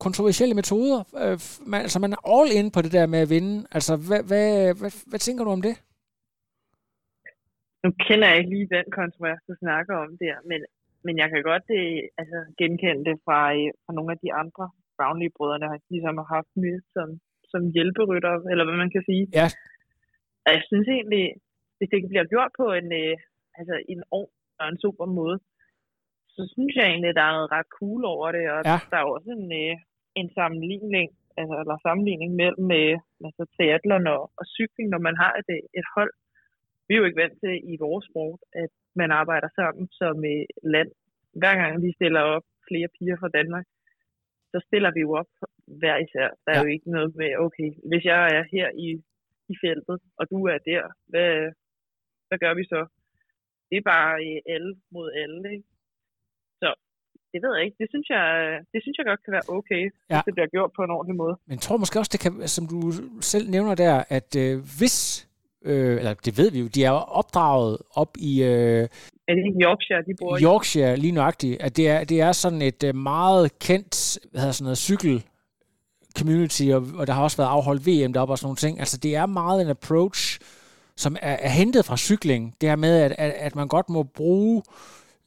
[0.00, 1.38] kontroversielle metoder, øh,
[1.70, 3.66] man, altså man er all in på det der med at vinde.
[3.76, 4.46] Altså, hvad, hvad,
[4.80, 5.76] hvad, hvad tænker du om det?
[7.84, 10.60] Nu kender jeg ikke lige den kontrovers, du snakker om der, men,
[11.04, 11.84] men jeg kan godt det,
[12.20, 14.64] altså, genkende det fra, øh, fra nogle af de andre
[15.00, 17.08] Brownlee-brødrene, der ligesom har haft med som,
[17.52, 19.24] som hjælperytter, eller hvad man kan sige.
[19.38, 19.46] Ja.
[20.44, 21.24] Og jeg synes egentlig,
[21.76, 23.14] hvis det bliver gjort på en, øh,
[23.58, 25.38] altså, en ordentlig og en super måde,
[26.34, 28.78] så synes jeg egentlig, at der er noget ret cool over det, og Ja.
[28.90, 29.74] der er også en, øh,
[30.20, 31.08] en sammenligning,
[31.40, 35.62] altså, eller sammenligning mellem øh, altså, triathlon og, og cykling, når man har et, øh,
[35.80, 36.12] et hold.
[36.86, 40.44] Vi er jo ikke vant til i vores sport, at man arbejder sammen som øh,
[40.74, 40.90] land.
[41.40, 43.66] Hver gang vi stiller op flere piger fra Danmark,
[44.52, 45.30] så stiller vi jo op
[45.80, 46.28] hver især.
[46.44, 46.64] Der er Ja.
[46.64, 48.88] jo ikke noget med, okay, hvis jeg er her i,
[49.52, 51.32] i feltet, og du er der, hvad,
[52.28, 52.80] hvad gør vi så?
[53.70, 55.68] Det er bare øh, alle mod alle, ikke?
[56.62, 56.68] Så
[57.32, 57.76] det ved jeg ikke.
[57.82, 58.24] Det synes jeg,
[58.72, 59.90] det synes jeg godt kan være okay, ja.
[60.10, 60.16] Ja.
[60.16, 61.34] hvis det bliver gjort på en ordentlig måde.
[61.46, 62.78] Men jeg tror måske også, det kan, som du
[63.32, 64.96] selv nævner der, at øh, hvis,
[65.64, 68.88] øh, eller det ved vi jo, de er opdraget op i øh,
[69.28, 70.42] Er det ikke Yorkshire, de bor i?
[70.42, 74.52] Yorkshire lige nøjagtigt, at det er, det er sådan et øh, meget kendt, hvad hedder
[74.52, 75.24] sådan noget, cykel
[76.18, 78.78] community, og, og der har også været afholdt VM deroppe og sådan nogle ting.
[78.78, 80.38] Altså det er meget en approach,
[80.96, 82.54] som er, er hentet fra cykling.
[82.60, 84.62] Det her med, at, at, at man godt må bruge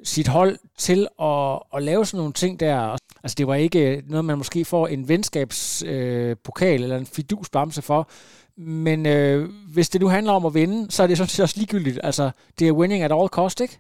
[0.04, 2.98] sit hold til at, at lave sådan nogle ting der.
[3.24, 8.10] Altså det var ikke noget, man måske får en venskabspokal øh, eller en fidusbamse for,
[8.58, 9.40] men øh,
[9.74, 12.00] hvis det nu handler om at vinde, så er det sådan set også ligegyldigt.
[12.04, 12.26] Altså
[12.60, 13.76] det er winning at all cost, ikke?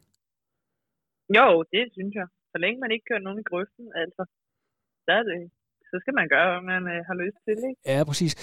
[1.37, 2.27] Jo, det synes jeg.
[2.51, 4.21] Så længe man ikke kører nogen i grøften, altså,
[5.05, 5.51] så er det,
[5.89, 7.81] så skal man gøre, hvad man øh, har lyst til, ikke?
[7.91, 8.33] Ja, præcis.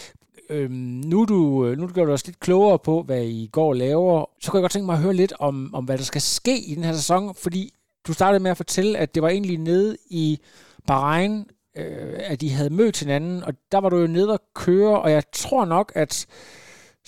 [0.51, 1.39] Øhm, nu, du,
[1.79, 4.31] nu er du os lidt klogere på, hvad I går laver.
[4.41, 6.57] Så kunne jeg godt tænke mig at høre lidt om, om, hvad der skal ske
[6.71, 7.63] i den her sæson, fordi
[8.07, 10.39] du startede med at fortælle, at det var egentlig nede i
[10.87, 11.47] Bahrain,
[11.79, 15.11] øh, at de havde mødt hinanden, og der var du jo nede og køre, og
[15.17, 16.13] jeg tror nok, at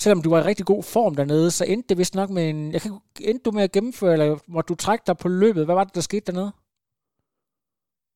[0.02, 2.60] selvom du var i rigtig god form dernede, så endte det vist nok med en...
[2.74, 2.92] Jeg kan,
[3.30, 5.66] endte du med at gennemføre, eller måtte du trække dig på løbet?
[5.66, 6.52] Hvad var det, der skete dernede?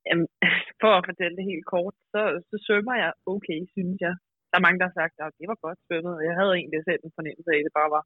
[0.08, 0.28] Jamen,
[0.82, 4.14] for at fortælle det helt kort, så, så svømmer jeg okay, synes jeg.
[4.50, 6.26] Der er mange, der har sagt, at det var godt svømmet.
[6.28, 8.04] Jeg havde egentlig selv en fornemmelse af, at det bare var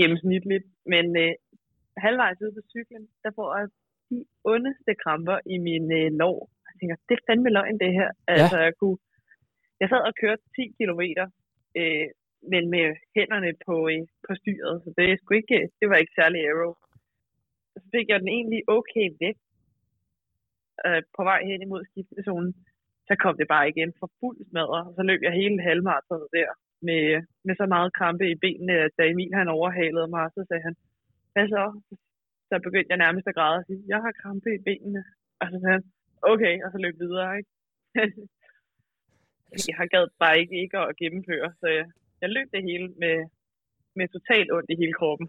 [0.00, 0.66] gennemsnitligt.
[0.92, 1.32] Men øh,
[2.04, 3.66] halvvejs ude på cyklen, der får jeg
[4.10, 4.18] de
[4.52, 6.38] ondeste kramper i min øh, lår.
[6.78, 8.10] Tænker, det er fandme løgn, det her.
[8.34, 8.98] Altså, jeg kunne...
[9.80, 11.26] Jeg sad og kørte 10 kilometer,
[11.78, 12.08] øh,
[12.52, 12.86] men med
[13.16, 16.70] hænderne på, øh, på styret, så det, er sgu ikke, det var ikke særlig aero.
[17.72, 19.38] Så fik jeg den egentlig okay væk,
[20.86, 22.52] øh, på vej hen imod skiftezonen,
[23.08, 26.50] så kom det bare igen for fuld smadre, og så løb jeg hele halvmaratonet der
[26.88, 27.02] med,
[27.46, 30.74] med så meget krampe i benene, at da Emil han overhalede mig, så sagde han,
[31.32, 31.64] hvad så?
[32.48, 35.02] Så begyndte jeg nærmest at græde og sige, jeg har krampe i benene.
[35.40, 35.86] Og så sagde han,
[36.22, 37.50] okay, og så løb videre, ikke?
[39.68, 41.86] jeg har gad bare ikke, ikke at gennemføre, så jeg,
[42.20, 43.16] jeg løb det hele med,
[43.96, 45.28] med totalt ondt i hele kroppen.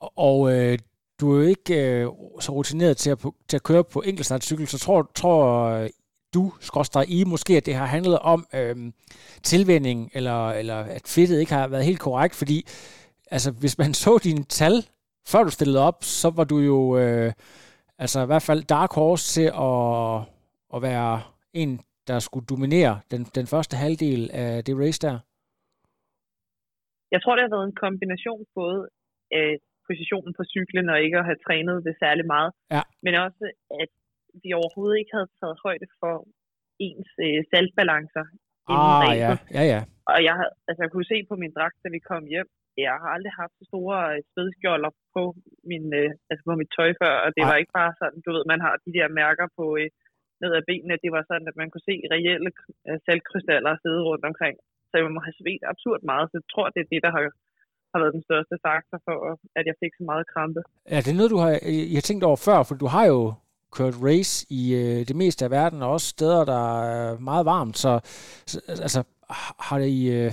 [0.00, 0.78] Og, og øh,
[1.20, 2.06] du er jo ikke øh,
[2.40, 5.88] så rutineret til at, til at køre på enkeltstartcykel, så tror, tror øh,
[6.34, 8.76] du, skråstrej I, måske, at det har handlet om øh,
[9.42, 12.66] tilvænding, eller, eller at fedtet ikke har været helt korrekt, fordi
[13.30, 14.86] altså, hvis man så dine tal,
[15.28, 17.32] før du stillede op, så var du jo øh,
[18.02, 20.16] altså i hvert fald dark horse til at,
[20.74, 21.12] at være
[21.62, 21.70] en,
[22.08, 25.16] der skulle dominere den, den første halvdel af det race der.
[27.14, 28.80] Jeg tror, det har været en kombination både
[29.40, 29.48] af
[29.88, 32.82] positionen på cyklen og ikke at have trænet det særlig meget, ja.
[33.04, 33.44] men også
[33.82, 33.90] at
[34.42, 36.14] vi overhovedet ikke havde taget højde for
[36.86, 38.24] ens øh, saltbalancer
[38.68, 39.80] Ah, ja, ja, ja.
[40.12, 42.48] Og jeg, havde, altså, jeg kunne se på min dragt, da vi kom hjem,
[42.86, 45.22] jeg har aldrig haft så store øh, spædskjolder på,
[45.70, 47.48] min, øh, altså på mit tøj før, og det Ej.
[47.48, 49.88] var ikke bare sådan, du ved, man har de der mærker på øh,
[50.42, 52.50] ned ad benene, det var sådan, at man kunne se reelle
[52.88, 54.56] øh, saltkrystaller sidde rundt omkring.
[54.88, 57.22] Så jeg må have svedt absurd meget, så jeg tror, det er det, der har,
[57.92, 59.16] har været den største faktor for,
[59.58, 60.60] at jeg fik så meget krampe.
[60.92, 61.52] Ja, det er noget, du har,
[61.92, 63.20] I har tænkt over før, for du har jo
[63.76, 66.64] kørt race i øh, det meste af verden, og også steder, der
[66.94, 67.92] er meget varmt, så,
[68.50, 69.00] så altså,
[69.68, 70.32] har I øh,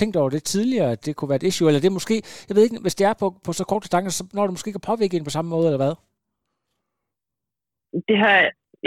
[0.00, 2.16] tænkt over det tidligere, at det kunne være et issue, eller det måske,
[2.48, 4.70] jeg ved ikke, hvis det er på, på så kort distance, så når det måske
[4.70, 5.94] ikke at påvirke en på samme måde, eller hvad?
[8.08, 8.36] Det har,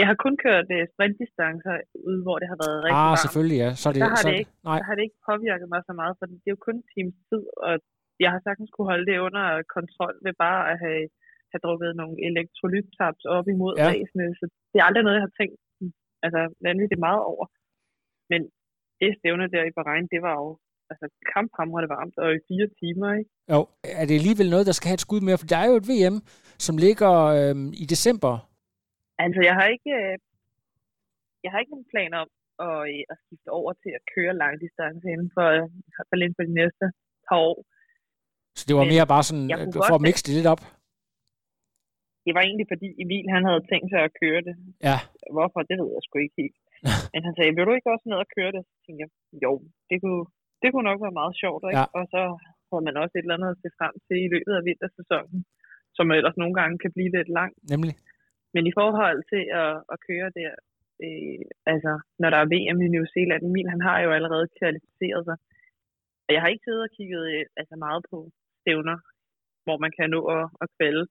[0.00, 1.74] jeg har kun kørt uh, sprintdistancer
[2.08, 3.22] ude, hvor det har været rigtig Ah, varmt.
[3.24, 3.70] selvfølgelig, ja.
[3.82, 4.78] Så det, der, har så, det ikke, nej.
[4.80, 7.16] der har det ikke påvirket mig så meget, for det er jo kun en times
[7.30, 7.74] tid, og
[8.24, 9.44] jeg har sagtens kunne holde det under
[9.76, 11.04] kontrol ved bare at have,
[11.52, 13.86] have drukket nogle elektrolyttaps op imod ja.
[13.88, 15.56] ræsene, så det er aldrig noget, jeg har tænkt
[16.24, 17.46] altså, vanvittigt meget over.
[18.30, 18.40] Men
[19.00, 20.48] det stævne der i Bahrain, det var jo
[20.92, 23.30] altså, kamphamrende varmt, og i fire timer, ikke?
[23.52, 23.60] Jo,
[24.00, 25.40] er det alligevel noget, der skal have et skud mere?
[25.40, 26.16] For der er jo et VM,
[26.66, 28.32] som ligger øh, i december.
[29.24, 30.14] Altså, jeg har ikke, øh,
[31.44, 32.30] jeg har ikke nogen planer om
[32.68, 36.22] at, øh, at skifte over til at køre langdistance inden for, øh, i hvert fald
[36.24, 36.84] inden for de næste
[37.28, 37.58] par år.
[38.58, 40.62] Så det var Men mere bare sådan, øh, for at mixe det lidt op.
[42.26, 44.54] Det var egentlig fordi Emil, han havde tænkt sig at køre det.
[44.88, 44.98] Ja.
[45.36, 46.58] Hvorfor, det ved jeg sgu ikke helt.
[47.12, 48.62] Men han sagde, vil du ikke også ned og køre det?
[48.68, 49.10] Så tænkte jeg,
[49.44, 49.52] jo,
[49.90, 50.24] det kunne,
[50.62, 51.78] det kunne nok være meget sjovt, ikke?
[51.78, 51.86] Ja.
[51.98, 52.22] Og så
[52.68, 55.40] havde man også et eller andet at se frem til i løbet af vintersæsonen,
[55.96, 57.52] som ellers nogle gange kan blive lidt lang.
[57.72, 57.94] Nemlig.
[58.54, 60.52] Men i forhold til at, at køre der,
[61.04, 65.22] øh, altså når der er VM i New Zealand, Emil han har jo allerede kvalificeret
[65.28, 65.36] sig.
[66.26, 68.18] Og jeg har ikke siddet og kigget øh, altså meget på
[68.60, 68.98] stævner,
[69.64, 71.04] hvor man kan nå at, at kvalde.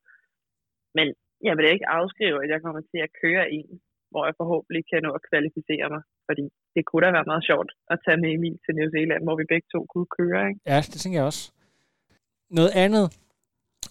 [0.97, 1.07] Men
[1.47, 3.71] jeg vil ikke afskrive, at jeg kommer til at køre en.
[4.11, 6.01] hvor jeg forhåbentlig kan nå at kvalificere mig.
[6.31, 9.35] Fordi det kunne da være meget sjovt at tage med Emil til New Zealand, hvor
[9.41, 10.41] vi begge to kunne køre.
[10.49, 10.59] Ikke?
[10.71, 11.43] Ja, det tænker jeg også.
[12.59, 13.05] Noget andet,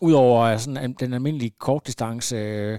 [0.07, 2.79] udover sådan den almindelige kortdistance øh,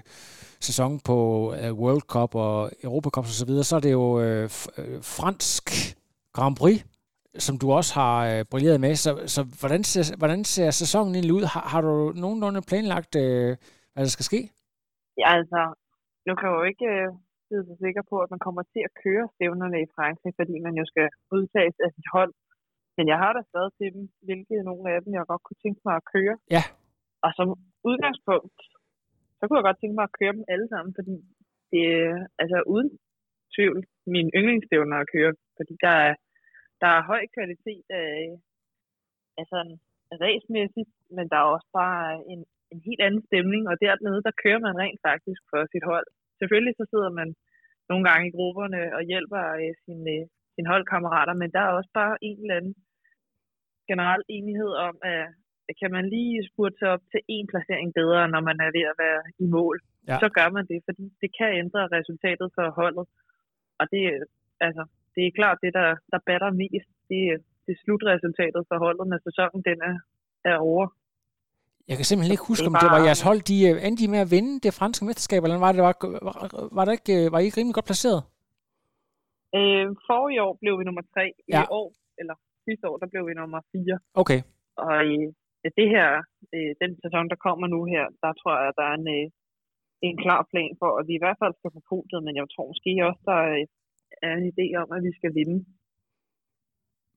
[0.68, 1.18] sæson på
[1.60, 4.44] øh, World Cup og Europa Cup og så videre, så er det jo øh,
[4.80, 5.66] øh, fransk
[6.36, 6.80] Grand Prix,
[7.46, 8.96] som du også har øh, brilleret med.
[8.96, 11.46] Så, så hvordan, ser, hvordan ser sæsonen egentlig ud?
[11.54, 11.94] Har, har du
[12.24, 13.50] nogenlunde planlagt, øh,
[13.94, 14.42] hvad der skal ske?
[15.22, 15.62] Ja, altså,
[16.28, 17.10] nu kan jeg jo ikke øh,
[17.52, 20.74] vide sig sikker på, at man kommer til at køre stævnerne i Frankrig, fordi man
[20.80, 22.34] jo skal udtages af sit hold.
[22.98, 25.82] Men jeg har da stadig til dem, hvilke nogle af dem, jeg godt kunne tænke
[25.88, 26.36] mig at køre.
[26.56, 26.64] Ja.
[27.26, 27.48] Og som
[27.90, 28.60] udgangspunkt,
[29.38, 31.16] så kunne jeg godt tænke mig at køre dem alle sammen, fordi
[31.72, 32.90] det er altså uden
[33.56, 33.80] tvivl
[34.16, 36.14] min yndlingsstævner at køre, fordi der er,
[36.82, 38.12] der er høj kvalitet af,
[39.42, 39.58] altså
[40.24, 42.42] ræsmæssigt, men der er også bare en,
[42.74, 46.08] en helt anden stemning, og dernede, der kører man rent faktisk for sit hold.
[46.42, 47.30] Selvfølgelig så sidder man
[47.90, 50.26] nogle gange i grupperne og hjælper øh, sine, øh,
[50.56, 52.76] sine holdkammerater, men der er også bare en eller anden
[53.90, 55.26] generel enighed om, at
[55.82, 59.22] kan man lige spurte op til en placering bedre, når man er ved at være
[59.44, 59.78] i mål,
[60.10, 60.18] ja.
[60.24, 63.06] så gør man det, fordi det kan ændre resultatet for holdet.
[63.80, 64.02] Og det,
[64.68, 64.84] altså,
[65.16, 67.20] det er klart, det der, der batter mest, det,
[67.66, 69.98] det er slutresultatet for holdet, når sæsonen den er,
[70.52, 70.88] er over.
[71.90, 74.22] Jeg kan simpelthen ikke huske, det om det var jeres hold, de øh, endte med
[74.26, 75.94] at vinde det franske mesterskab, eller var det, var,
[76.78, 78.22] var, det ikke, var I ikke rimelig godt placeret?
[79.58, 81.26] Øh, for i år blev vi nummer tre.
[81.54, 81.62] Ja.
[81.62, 81.88] I år,
[82.22, 82.36] eller
[82.68, 83.96] sidste år, der blev vi nummer fire.
[84.22, 84.40] Okay.
[84.86, 85.18] Og i
[85.80, 86.10] det her,
[86.56, 89.26] øh, den sæson, der kommer nu her, der tror jeg, at der er en, øh,
[90.08, 92.72] en klar plan for, at vi i hvert fald skal få podiet, men jeg tror
[92.72, 93.42] måske også, der
[94.28, 95.58] er en idé om, at vi skal vinde.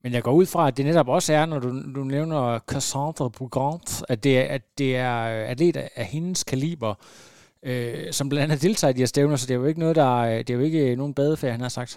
[0.04, 2.40] Men jeg går ud fra, at det netop også er, når du, du nævner
[2.70, 5.16] Cassandra Bougant, at det, er, at det er
[5.52, 6.92] atlet af hendes kaliber,
[7.68, 9.96] øh, som blandt andet deltager i de her stævner, så det er jo ikke noget,
[10.02, 10.10] der
[10.44, 11.92] det er jo ikke nogen badefærd, han har sagt.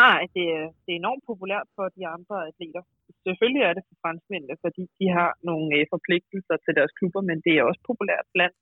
[0.00, 0.46] Nej, det,
[0.84, 2.82] det er enormt populært for de andre atleter.
[3.26, 7.38] Selvfølgelig er det for franskmændene, fordi de har nogle øh, forpligtelser til deres klubber, men
[7.46, 8.56] det er også populært blandt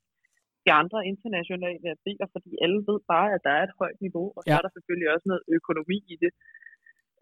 [0.66, 4.42] de andre internationale atleter, fordi alle ved bare, at der er et højt niveau, og
[4.42, 4.50] ja.
[4.50, 6.32] så er der selvfølgelig også noget økonomi i det.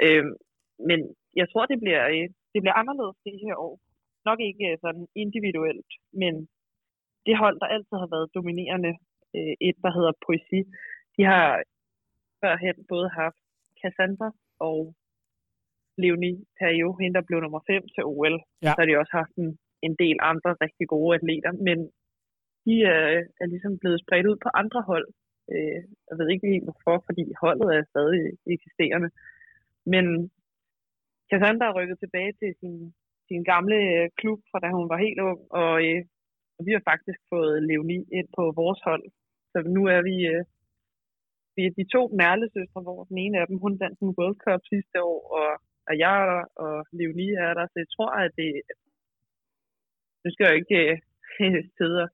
[0.07, 0.35] Øhm,
[0.89, 0.99] men
[1.41, 3.75] jeg tror, det bliver, øh, det bliver anderledes det her år.
[4.29, 6.35] Nok ikke øh, sådan individuelt, men
[7.27, 8.93] det hold, der altid har været dominerende,
[9.37, 10.61] øh, et, der hedder Poesi,
[11.17, 11.49] de har
[12.41, 13.43] førhen både haft
[13.81, 14.31] Cassandra
[14.69, 14.79] og
[16.03, 18.37] Leonie Perio, hende der blev nummer 5 til OL.
[18.63, 18.73] Ja.
[18.73, 19.49] Så har de også haft en,
[19.87, 21.79] en del andre rigtig gode atleter, men
[22.67, 23.05] de er,
[23.41, 25.09] er ligesom blevet spredt ud på andre hold.
[25.53, 28.23] Øh, jeg ved ikke lige hvorfor, fordi holdet er stadig
[28.57, 29.11] eksisterende.
[29.93, 30.05] Men
[31.31, 32.75] Cassandra er rykket tilbage til sin,
[33.29, 36.01] sin gamle øh, klub, fra da hun var helt ung, og, øh,
[36.57, 39.05] og vi har faktisk fået Leonie ind på vores hold.
[39.53, 40.45] Så nu er vi, øh,
[41.57, 44.63] vi er de to nærlesøstre, hvor den ene af dem, hun vandt en World Cup
[44.73, 45.51] sidste år, og,
[45.89, 46.15] og jeg
[46.65, 48.51] og Leonie er der, så jeg tror, at det...
[50.23, 52.05] Nu skal jeg jo ikke øh, sidde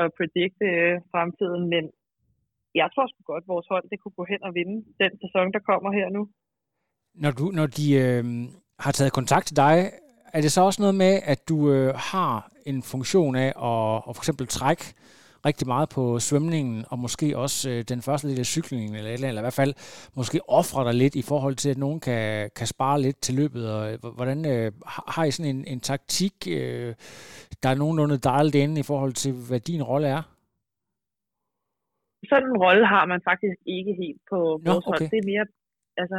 [0.00, 1.84] og predikte øh, fremtiden, men
[2.80, 5.52] jeg tror sgu godt, at vores hold det kunne gå hen og vinde den sæson,
[5.56, 6.22] der kommer her nu.
[7.14, 8.24] Når, du, når de øh,
[8.78, 9.92] har taget kontakt til dig,
[10.32, 14.16] er det så også noget med, at du øh, har en funktion af at, at
[14.16, 14.84] for eksempel trække
[15.48, 19.28] rigtig meget på svømningen, og måske også øh, den første del af cyklingen, eller, eller,
[19.28, 19.74] eller i hvert fald
[20.16, 23.64] måske ofre dig lidt i forhold til, at nogen kan, kan spare lidt til løbet,
[23.74, 24.72] og øh, hvordan øh,
[25.14, 26.94] har I sådan en, en taktik, øh,
[27.62, 30.22] der er nogenlunde dejligt inde i forhold til, hvad din rolle er?
[32.30, 35.08] Sådan en rolle har man faktisk ikke helt på vores okay.
[35.12, 35.46] Det er mere,
[36.02, 36.18] altså,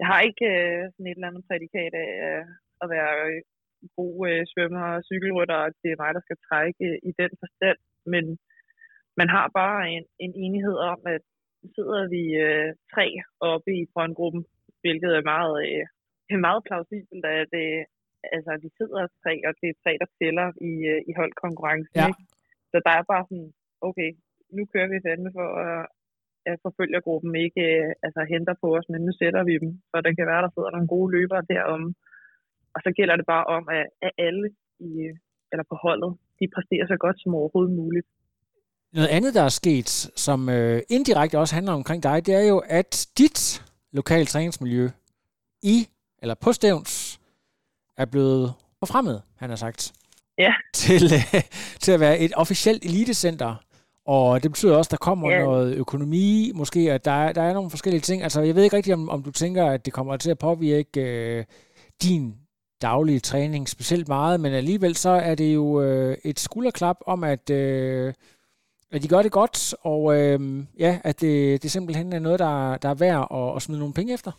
[0.00, 2.44] jeg har ikke øh, sådan et eller andet prædikat af øh,
[2.82, 3.40] at være øh,
[3.98, 7.32] god øh, svømmer og cykelrytter, og det er mig, der skal trække øh, i den
[7.42, 7.78] forstand
[8.12, 8.24] men
[9.20, 11.22] man har bare en, en enighed om, at
[11.76, 13.06] sidder vi øh, tre
[13.50, 14.42] oppe i frontgruppen,
[14.82, 15.84] hvilket er meget, øh,
[16.48, 17.82] meget plausibelt, at øh,
[18.36, 21.96] altså, vi sidder tre, og det er tre, der tæller i, øh, i holdkonkurrencen.
[22.00, 22.06] Ja.
[22.10, 22.22] Ikke?
[22.70, 23.50] Så der er bare sådan,
[23.88, 24.10] okay,
[24.56, 25.82] nu kører vi fandme for at,
[26.50, 30.12] at forfølgergruppen ikke øh, altså, henter på os, men nu sætter vi dem, for det
[30.18, 31.84] kan være, der sidder nogle gode løbere derom.
[32.74, 34.46] Og så gælder det bare om, at, at alle
[34.88, 34.90] i,
[35.52, 38.06] eller på holdet, de præsterer så godt som overhovedet muligt.
[38.92, 39.90] Noget andet, der er sket,
[40.26, 43.40] som øh, indirekte også handler omkring dig, det er jo, at dit
[43.92, 44.88] lokale træningsmiljø
[45.62, 45.76] i,
[46.22, 47.20] eller på Stævns,
[47.96, 49.92] er blevet forfremmet, han har sagt.
[50.38, 50.54] Ja.
[50.74, 51.42] Til, øh,
[51.80, 53.65] til at være et officielt elitecenter.
[54.06, 55.44] Og det betyder også, at der kommer ja.
[55.44, 58.22] noget økonomi, måske, at der er, der er nogle forskellige ting.
[58.22, 61.00] Altså, jeg ved ikke rigtigt, om, om du tænker, at det kommer til at påvirke
[61.00, 61.44] øh,
[62.02, 62.34] din
[62.82, 67.50] daglige træning specielt meget, men alligevel så er det jo øh, et skulderklap om, at
[67.50, 68.12] øh,
[68.92, 70.40] at de gør det godt, og øh,
[70.78, 73.98] ja, at det, det simpelthen er noget, der, der er værd at, at smide nogle
[73.98, 74.32] penge efter?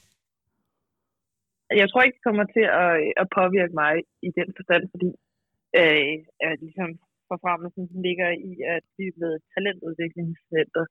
[1.82, 3.94] Jeg tror ikke, det kommer til at, at påvirke mig
[4.28, 5.10] i den forstand, fordi
[5.82, 6.16] øh,
[6.48, 6.90] at ligesom
[7.32, 10.86] forfremmelsen ligger i, at vi er blevet talentudviklingscenter.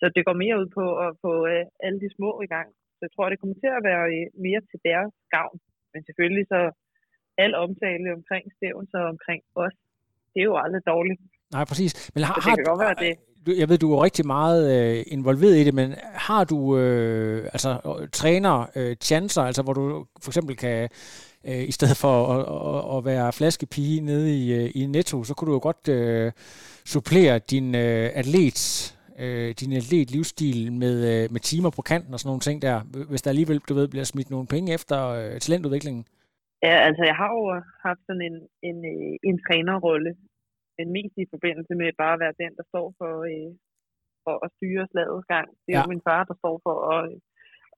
[0.00, 2.68] Så det går mere ud på at få øh, alle de små i gang.
[2.96, 5.58] Så jeg tror, det kommer til at være øh, mere til deres gavn.
[5.92, 6.60] Men selvfølgelig så
[7.44, 9.76] al omtale omkring stævn, så omkring os,
[10.32, 11.20] det er jo aldrig dårligt.
[11.56, 11.92] Nej, præcis.
[12.14, 13.14] Men har, det kan godt være det.
[13.60, 15.88] Jeg ved, du er rigtig meget øh, involveret i det, men
[16.28, 17.70] har du øh, altså
[18.12, 20.88] træner øh, chancer, altså hvor du for eksempel kan
[21.48, 25.34] øh, i stedet for at, at, at være flaskepige nede i, øh, i Netto, så
[25.34, 26.32] kunne du jo godt øh,
[26.84, 28.60] supplere din øh, atlet
[29.22, 32.76] øh, din atlet livsstil med, øh, med timer på kanten og sådan nogle ting der,
[33.10, 36.04] hvis der alligevel, du ved, bliver smidt nogle penge efter øh, talentudviklingen?
[36.66, 37.44] Ja, altså jeg har jo
[37.86, 38.36] haft sådan en,
[38.68, 40.12] en, øh, en trænerrolle,
[40.76, 43.50] men mest i forbindelse med bare at være den, der står for, øh,
[44.24, 45.48] for at styre slagets gang.
[45.64, 45.84] Det er ja.
[45.84, 47.04] jo min far, der står for at,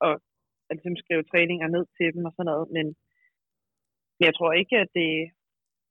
[0.07, 0.15] at,
[0.69, 2.87] at ligesom skrive træninger ned til dem og sådan noget, men
[4.27, 5.11] jeg tror ikke, at det,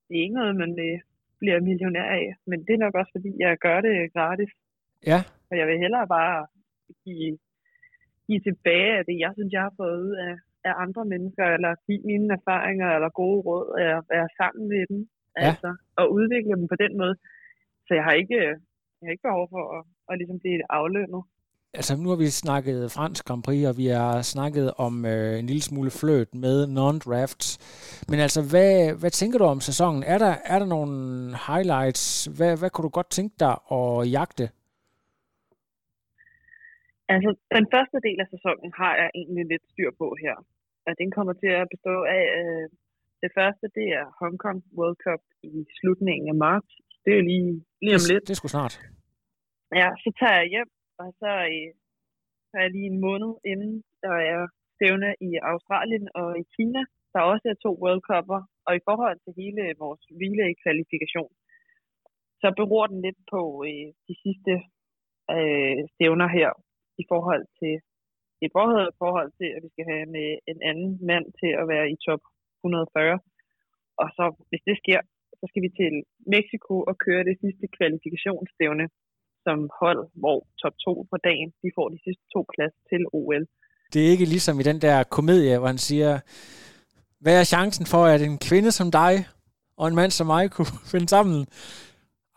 [0.07, 0.99] det er ikke noget, man øh,
[1.39, 4.51] bliver millionær af, men det er nok også, fordi jeg gør det gratis.
[5.11, 5.19] Ja.
[5.49, 6.47] Og jeg vil hellere bare
[7.03, 7.37] give,
[8.27, 10.33] give tilbage af det, jeg synes, jeg har fået ud af,
[10.69, 14.99] af andre mennesker, eller give mine erfaringer eller gode råd, at være sammen med dem,
[15.37, 15.47] ja.
[15.47, 15.69] altså,
[15.99, 17.15] og udvikle dem på den måde.
[17.87, 18.39] Så jeg har ikke,
[18.97, 21.23] jeg har ikke behov for at, at ligesom blive aflønnet.
[21.73, 25.47] Altså nu har vi snakket fransk Grand Prix, og vi har snakket om øh, en
[25.51, 27.47] lille smule fløt med non-drafts.
[28.09, 30.03] Men altså, hvad, hvad tænker du om sæsonen?
[30.03, 30.93] Er der, er der nogle
[31.47, 32.03] highlights?
[32.37, 34.45] Hvad, hvad kunne du godt tænke dig at jagte?
[37.13, 40.35] Altså, den første del af sæsonen har jeg egentlig lidt styr på her.
[40.87, 42.65] Og den kommer til at bestå af, øh,
[43.23, 46.71] det første, det er Hong Kong World Cup i slutningen af marts.
[47.03, 47.51] Det er jo lige,
[47.85, 48.21] lige om lidt.
[48.21, 48.75] Det, det er sgu snart.
[49.81, 50.69] Ja, så tager jeg hjem,
[51.01, 51.69] og så, øh,
[52.53, 53.73] er jeg lige en måned inden,
[54.03, 54.41] der er
[54.75, 56.81] stævne i Australien og i Kina.
[57.13, 61.31] Der også er to World Cup'er, og i forhold til hele vores relay-kvalifikation,
[62.41, 64.53] så beror den lidt på øh, de sidste
[65.35, 66.49] øh, stævner her,
[67.01, 67.73] i forhold til
[68.45, 71.87] i forhold, forhold til, at vi skal have med en anden mand til at være
[71.93, 72.21] i top
[72.63, 73.19] 140.
[74.01, 75.01] Og så, hvis det sker,
[75.39, 75.93] så skal vi til
[76.35, 78.85] Mexico og køre det sidste kvalifikationsstævne
[79.47, 83.43] som hold, hvor top 2 på dagen, de får de sidste to plads til OL.
[83.93, 86.11] Det er ikke ligesom i den der komedie, hvor han siger,
[87.23, 89.13] hvad er chancen for, at en kvinde som dig
[89.77, 91.39] og en mand som mig kunne finde sammen?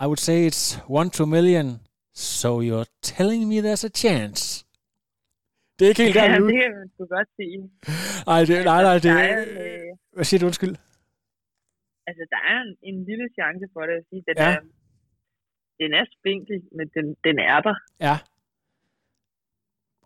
[0.02, 0.64] I would say it's
[1.00, 1.68] one to million.
[2.14, 4.42] So you're telling me there's a chance?
[5.78, 7.58] Det er ikke helt ja, der, det kan man godt sige.
[8.32, 9.10] Ej, det, nej, nej, det...
[9.10, 10.74] øh, Hvad siger du, undskyld?
[12.08, 14.50] Altså, der er en, en lille chance for det at sige, den, Ja.
[14.54, 14.60] er,
[15.80, 17.74] den er spinkel, men den, den er der.
[18.00, 18.16] Ja.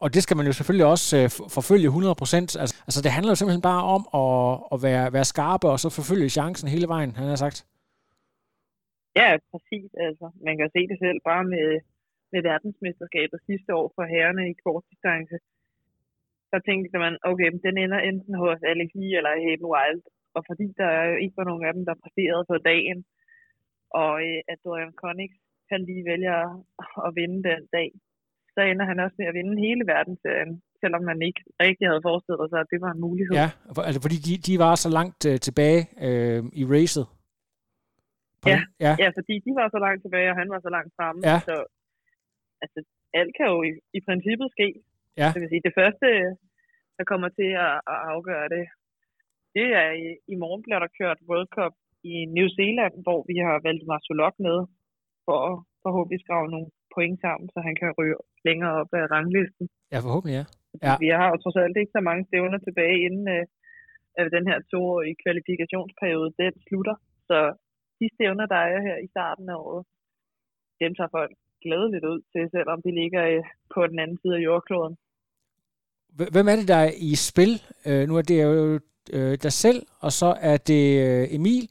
[0.02, 2.60] Og det skal man jo selvfølgelig også øh, forfølge 100%.
[2.62, 4.34] Altså, altså, det handler jo simpelthen bare om at,
[4.74, 7.58] at være, være skarpe, og så forfølge chancen hele vejen, han har sagt.
[9.20, 9.90] Ja, præcis.
[10.06, 11.68] Altså, man kan se det selv bare med,
[12.32, 15.36] med verdensmesterskabet sidste år for herrerne i kortdistance.
[16.50, 20.02] Så tænkte man, okay, den ender enten hos Alex Lee eller Hayden Wild.
[20.36, 22.98] Og fordi der er jo ikke var nogen af dem, der præsterede på dagen,
[24.02, 25.34] og øh, at Dorian Connick
[25.72, 26.38] han lige vælger
[27.06, 27.90] at vinde den dag,
[28.54, 30.52] så ender han også med at vinde hele verdensserien,
[30.82, 33.34] selvom man ikke rigtig havde forestillet sig, at det var en mulighed.
[33.42, 33.48] Ja,
[33.88, 37.06] altså, fordi de, de var så langt øh, tilbage øh, i racet.
[38.42, 38.92] På Ja, den- ja.
[39.02, 41.20] ja, fordi de var så langt tilbage, og han var så langt fremme.
[41.30, 41.38] Ja.
[41.48, 41.54] Så
[42.64, 42.78] altså,
[43.20, 44.68] alt kan jo i, i princippet ske.
[45.22, 45.28] Ja.
[45.34, 46.06] Det vil sige, det første,
[46.98, 48.64] der kommer til at, at afgøre det,
[49.56, 51.74] det er i, i morgen bliver der kørt World Cup
[52.12, 54.58] i New Zealand, hvor vi har valgt Marsolok med,
[55.26, 55.54] for at
[55.84, 58.16] forhåbentlig skrave nogle point sammen, så han kan ryge
[58.48, 59.66] længere op ad ranglisten.
[59.92, 60.46] ja, forhåbentlig, ja.
[60.86, 60.94] Ja.
[61.04, 65.16] Vi har jo trods alt ikke så mange stævner tilbage, inden øh, den her toårige
[65.22, 66.96] kvalifikationsperiode, den slutter.
[67.28, 67.38] Så
[67.98, 69.82] de stævner, der er her i starten af året,
[70.82, 73.42] dem tager folk glædeligt ud til, selvom de ligger øh,
[73.74, 74.94] på den anden side af jordkloden.
[76.34, 77.52] Hvem er det, der er i spil?
[77.88, 78.50] Øh, nu er det jo
[79.16, 81.64] øh, dig selv, og så er det øh, Emil.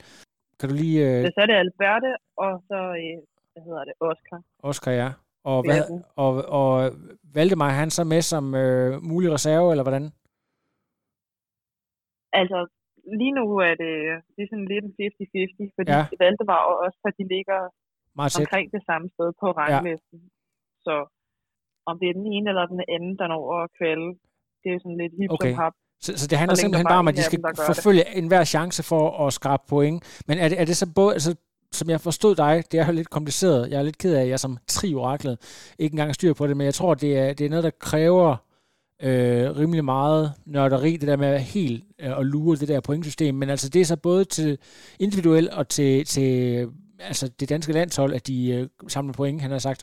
[0.60, 1.00] Kan du lige...
[1.08, 2.12] Øh, Så er det Alberte,
[2.46, 3.20] og så, øh,
[3.54, 4.40] hvad hedder det, Oscar.
[4.70, 5.10] Oscar, ja.
[5.52, 5.82] Og, hvad,
[6.24, 6.32] og,
[6.62, 6.72] og
[7.36, 10.06] Valdemar, er han så med som øh, mulig reserve, eller hvordan?
[12.40, 12.60] Altså,
[13.22, 13.94] lige nu er det,
[14.34, 16.02] det er sådan lidt en 50-50, fordi Ja.
[16.24, 17.60] Valdemar og Oscar, de ligger
[18.20, 20.20] Meget omkring det samme sted på ranglisten.
[20.24, 20.30] Ja.
[20.86, 20.94] Så
[21.90, 24.08] om det er den ene eller den anden, der når at kvalde,
[24.62, 25.54] det er sådan lidt hip Okay.
[25.62, 25.74] hap.
[26.06, 27.66] Så, så det handler simpelthen bare om, at de skal dem, det.
[27.72, 29.98] forfølge enhver chance for at skrabe point.
[30.28, 31.32] Men er det, er det så både, altså,
[31.74, 33.70] som jeg forstod dig, det er lidt kompliceret.
[33.72, 35.36] Jeg er lidt ked af, at jeg som tri-oraklet
[35.80, 38.30] ikke engang styr på det, men jeg tror, det er, det er noget, der kræver
[39.08, 42.82] øh, rimelig meget nørderi, det der med at være helt øh, og lure det der
[42.88, 43.36] pointsystem.
[43.36, 44.52] Men altså, det er så både til
[45.00, 46.30] individuelt og til, til
[47.00, 49.82] altså det danske landshold, at de øh, samler point, han har sagt.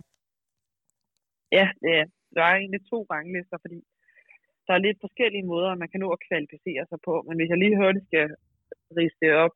[1.52, 2.06] Ja, det er.
[2.36, 3.78] Der er egentlig to ranglister, fordi
[4.66, 7.14] der er lidt forskellige måder, man kan nå at kvalificere sig på.
[7.26, 8.26] Men hvis jeg lige hørte, skal
[8.98, 9.54] rise det op,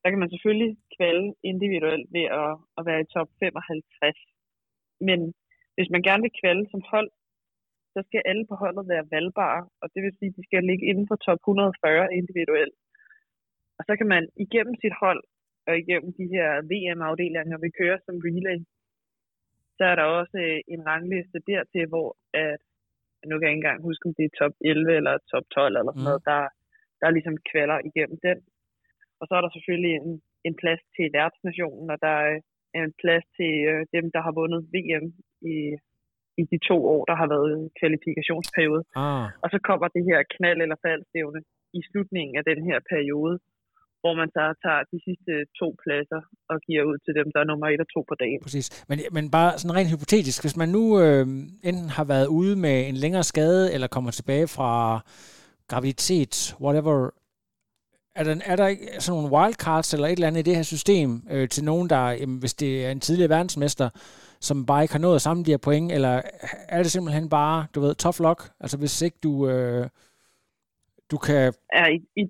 [0.00, 4.20] så kan man selvfølgelig kvalde individuelt ved at, at være i top 55.
[5.08, 5.18] Men
[5.76, 7.10] hvis man gerne vil kvalde som hold,
[7.94, 10.86] så skal alle på holdet være valgbare, og det vil sige, at de skal ligge
[10.90, 12.76] inden for top 140 individuelt.
[13.78, 15.22] Og så kan man igennem sit hold
[15.68, 18.58] og igennem de her VM-afdelinger, vi kører som relay,
[19.76, 22.08] så er der også øh, en rangliste dertil, hvor
[22.42, 22.60] at,
[23.28, 25.92] nu kan jeg ikke engang huske, om det er top 11 eller top 12 eller
[25.92, 26.08] sådan mm.
[26.08, 26.42] noget, der,
[27.00, 28.38] der ligesom kvalder igennem den.
[29.20, 30.10] Og så er der selvfølgelig en,
[30.48, 32.16] en plads til værtsnationen, og der
[32.76, 35.06] er en plads til øh, dem, der har vundet VM
[35.54, 35.56] i,
[36.40, 38.82] i de to år, der har været kvalifikationsperiode.
[39.04, 39.26] Ah.
[39.42, 41.40] Og så kommer det her knald- eller faldstævne
[41.78, 43.34] i slutningen af den her periode,
[44.02, 46.20] hvor man så tager de sidste to pladser
[46.52, 48.40] og giver ud til dem, der er nummer et og to på dagen.
[48.46, 48.66] Præcis.
[48.88, 51.26] Men, men bare sådan rent hypotetisk, hvis man nu øh,
[51.70, 54.72] enten har været ude med en længere skade, eller kommer tilbage fra
[55.70, 56.96] graviditet, whatever,
[58.18, 60.66] er der, er der ikke sådan nogle wildcards eller et eller andet i det her
[60.74, 63.88] system øh, til nogen, der, jamen, hvis det er en tidligere verdensmester,
[64.48, 66.14] som bare ikke har nået at samle de her point, eller
[66.76, 68.40] er det simpelthen bare, du ved, tough luck?
[68.62, 69.84] Altså hvis ikke du, øh,
[71.10, 71.40] du kan...
[71.78, 72.22] Ja, i, i,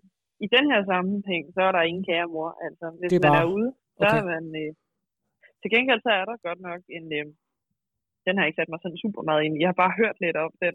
[0.45, 2.51] i den her sammenhæng, så er der ingen kære mor.
[2.66, 3.68] Altså, hvis Det er man bare- er ude,
[3.99, 4.18] så okay.
[4.20, 4.45] er man...
[4.62, 4.70] Øh,
[5.61, 7.07] til gengæld så er der godt nok en...
[7.18, 7.26] Øh,
[8.26, 9.61] den har ikke sat mig sådan super meget ind i.
[9.62, 10.74] Jeg har bare hørt lidt om den,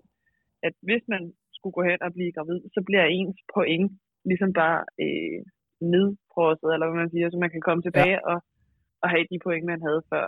[0.68, 1.24] at hvis man
[1.56, 3.88] skulle gå hen og blive gravid, så bliver ens point
[4.30, 5.40] ligesom bare øh,
[5.94, 8.28] nedprosset, eller hvad man siger, så man kan komme tilbage ja.
[8.32, 8.38] og,
[9.04, 10.28] og have de point, man havde før.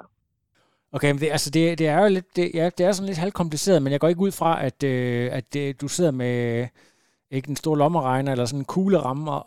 [0.95, 3.23] Okay, men det, altså det, det er jo lidt, det, ja, det er sådan lidt
[3.23, 6.35] halvkompliceret, men jeg går ikke ud fra, at, øh, at øh, du sidder med
[7.35, 9.25] ikke en stor lommeregner eller sådan en kugleramme.
[9.37, 9.43] Og,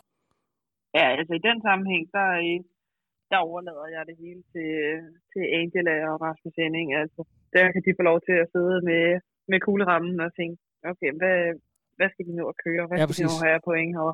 [0.97, 2.59] Ja, altså i den sammenhæng, der, øh,
[3.31, 4.71] der overlader jeg det hele til,
[5.31, 6.87] til Angela og Rasmus Henning.
[7.01, 7.21] Altså,
[7.53, 9.03] der kan de få lov til at sidde med,
[9.51, 10.57] med kuglerammen og tænke,
[10.91, 11.37] okay, hvad,
[11.97, 12.83] hvad skal de nå at køre?
[12.87, 13.43] Hvad Ja, skal de nå præcis.
[13.43, 13.93] at have point?
[14.05, 14.11] Og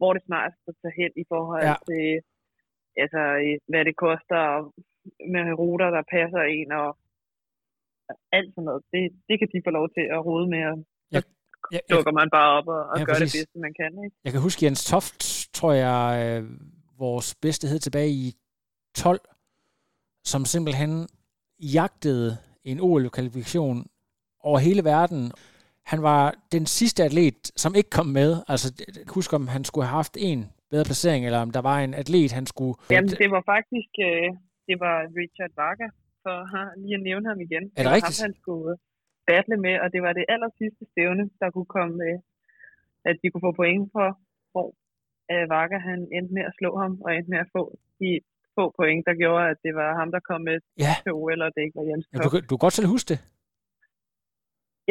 [0.00, 1.74] hvor det smartest at tage hen i forhold Ja.
[1.90, 2.04] til,
[3.04, 3.22] altså,
[3.70, 4.60] hvad det koster og
[5.34, 6.88] med ruter, der passer en og
[8.38, 8.82] alt sådan noget.
[8.92, 10.76] Det, det kan de få lov til at rode med, og
[11.14, 11.22] jeg,
[11.74, 13.40] jeg, dukker man bare op og, og Ja, gør det præcis.
[13.40, 13.90] bedste, man kan.
[14.04, 14.16] Ikke?
[14.24, 15.20] jeg kan huske Jens Toft,
[15.58, 16.42] tror jeg, øh,
[17.04, 18.26] vores bedste hed tilbage i
[18.94, 19.20] 12,
[20.24, 20.92] som simpelthen
[21.78, 23.76] jagtede en OL-kvalifikation
[24.48, 25.32] over hele verden.
[25.86, 28.30] Han var den sidste atlet, som ikke kom med.
[28.48, 28.68] Altså,
[29.14, 32.32] husk om han skulle have haft en bedre placering, eller om der var en atlet,
[32.32, 32.74] han skulle...
[32.90, 34.30] Jamen, det var faktisk øh,
[34.68, 35.88] det var Richard Vaga,
[36.24, 36.36] for
[36.82, 37.64] lige at nævne ham igen.
[37.76, 38.20] Er det rigtigt?
[38.20, 38.72] Ham, han skulle
[39.30, 42.14] battle med, og det var det aller sidste stævne, der kunne komme med,
[43.08, 44.08] at de kunne få point for,
[44.52, 44.68] hvor
[45.32, 47.62] øh, han endte med at slå ham, og endte med at få
[48.00, 48.08] de
[48.56, 50.56] få point, der gjorde, at det var ham, der kom med
[50.86, 50.94] Ja.
[51.04, 53.18] til OL, og det ikke var Jens Ja, du, du kan godt selv huske det.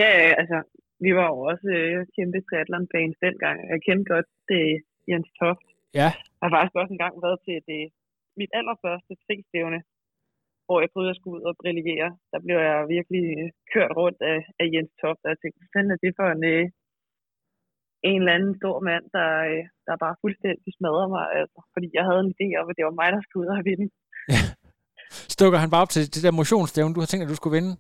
[0.02, 0.58] Ja, ja, altså,
[1.06, 3.58] vi var jo også øh, kæmpe triathlon-fans dengang.
[3.72, 4.64] Jeg kendte godt det
[5.10, 5.68] Jens Toft.
[6.00, 7.84] Ja, Jeg har faktisk også engang været til det,
[8.40, 9.80] mit allerførste fristævne,
[10.66, 12.10] hvor jeg prøvede at skulle ud og brillere.
[12.32, 15.72] Der blev jeg virkelig øh, kørt rundt af, af Jens Toft, og jeg tænkte, hvad
[15.74, 16.66] fanden er det for en, øh,
[18.10, 21.26] en eller anden stor mand, der, øh, der bare fuldstændig smadrede mig.
[21.40, 23.66] Altså, fordi jeg havde en idé om, at det var mig, der skulle ud og
[23.70, 23.88] vinde.
[25.36, 27.74] stukker han bare op til det der motionsstævne, du har tænkt, at du skulle vinde?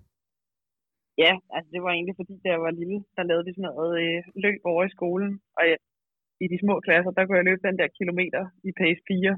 [1.23, 3.93] Ja, altså det var egentlig fordi, da jeg var lille, der lavede vi sådan noget
[4.03, 5.31] øh, løb over i skolen.
[5.57, 5.77] Og jeg,
[6.43, 9.35] i de små klasser, der kunne jeg løbe den der kilometer i pace 4.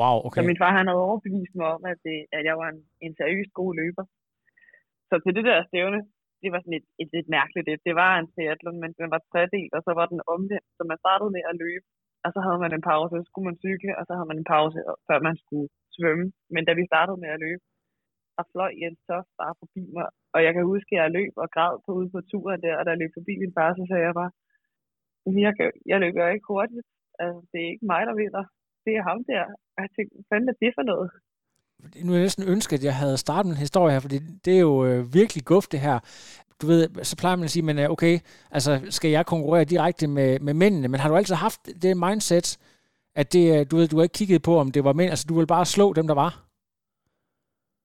[0.00, 0.42] Wow, Så okay.
[0.50, 3.52] min far han havde overbevist mig om, at, det, at jeg var en, en seriøst
[3.60, 4.04] god løber.
[5.08, 6.00] Så til det der stævne,
[6.42, 7.80] det var sådan et, et lidt mærkeligt et.
[7.88, 10.68] Det var en triathlon, men den var tredelt, og så var den omvendt.
[10.76, 11.86] Så man startede med at løbe,
[12.24, 14.50] og så havde man en pause, så skulle man cykle, og så havde man en
[14.54, 16.26] pause, før man skulle svømme.
[16.54, 17.62] Men da vi startede med at løbe,
[18.36, 20.08] der fløj Jens Toft bare forbi mig.
[20.34, 22.82] Og jeg kan huske, at jeg løb og græd på ude på turen der, og
[22.84, 24.32] da jeg løb forbi min far, så sagde jeg bare,
[25.44, 25.52] jeg,
[25.90, 26.86] jeg løber ikke hurtigt.
[27.22, 28.44] Altså, det er ikke mig, der vinder.
[28.84, 29.44] Det er ham der.
[29.74, 31.10] Og jeg tænkte, hvad fanden er det for noget?
[32.04, 34.60] Nu er jeg næsten ønsket, at jeg havde startet en historie her, fordi det er
[34.60, 35.98] jo øh, virkelig guf det her.
[36.60, 38.18] Du ved, så plejer man at sige, men øh, okay,
[38.50, 42.58] altså skal jeg konkurrere direkte med, med mændene, men har du altid haft det mindset,
[43.14, 45.26] at det, øh, du ved, du har ikke kigget på, om det var mænd, altså
[45.28, 46.45] du vil bare slå dem, der var?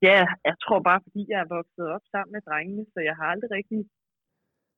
[0.08, 3.28] Ja, jeg tror bare, fordi jeg er vokset op sammen med drengene, så jeg har
[3.34, 3.80] aldrig rigtig...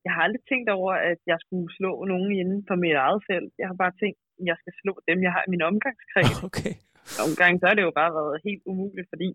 [0.06, 3.54] Jeg har aldrig tænkt over, at jeg skulle slå nogen inden for mit eget felt.
[3.62, 6.38] Jeg har bare tænkt, at jeg skal slå dem, jeg har i min omgangskreds.
[6.50, 6.74] Okay.
[7.20, 9.30] nogle gange så har det jo bare været helt umuligt, fordi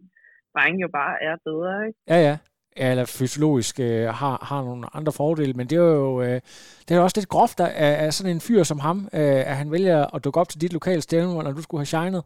[0.55, 1.99] drenge jo bare er bedre, ikke?
[2.12, 2.36] Ja, ja.
[2.80, 6.41] Ja, eller fysiologisk øh, har, har nogle andre fordele, men det er jo øh,
[6.84, 7.70] det er også lidt groft af,
[8.05, 10.72] af sådan en fyr som ham, øh, at han vælger at dukke op til dit
[10.72, 12.22] lokale stævne, når du skulle have shined.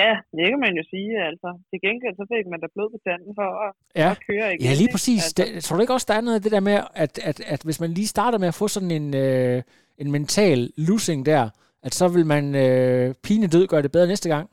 [0.00, 1.48] Ja, det kan man jo sige, altså.
[1.70, 3.70] Til gengæld så fik man da blod på tanden for at,
[4.02, 4.10] Ja.
[4.14, 4.64] at køre igen.
[4.66, 5.20] Ja, lige præcis.
[5.26, 5.62] Altså, Altså.
[5.68, 7.80] Tror du ikke også, der er noget af det der med, at, at, at hvis
[7.82, 9.58] man lige starter med at få sådan en, øh,
[10.02, 11.44] en mental losing der,
[11.86, 14.46] at så vil man øh, pinedød gøre det bedre næste gang?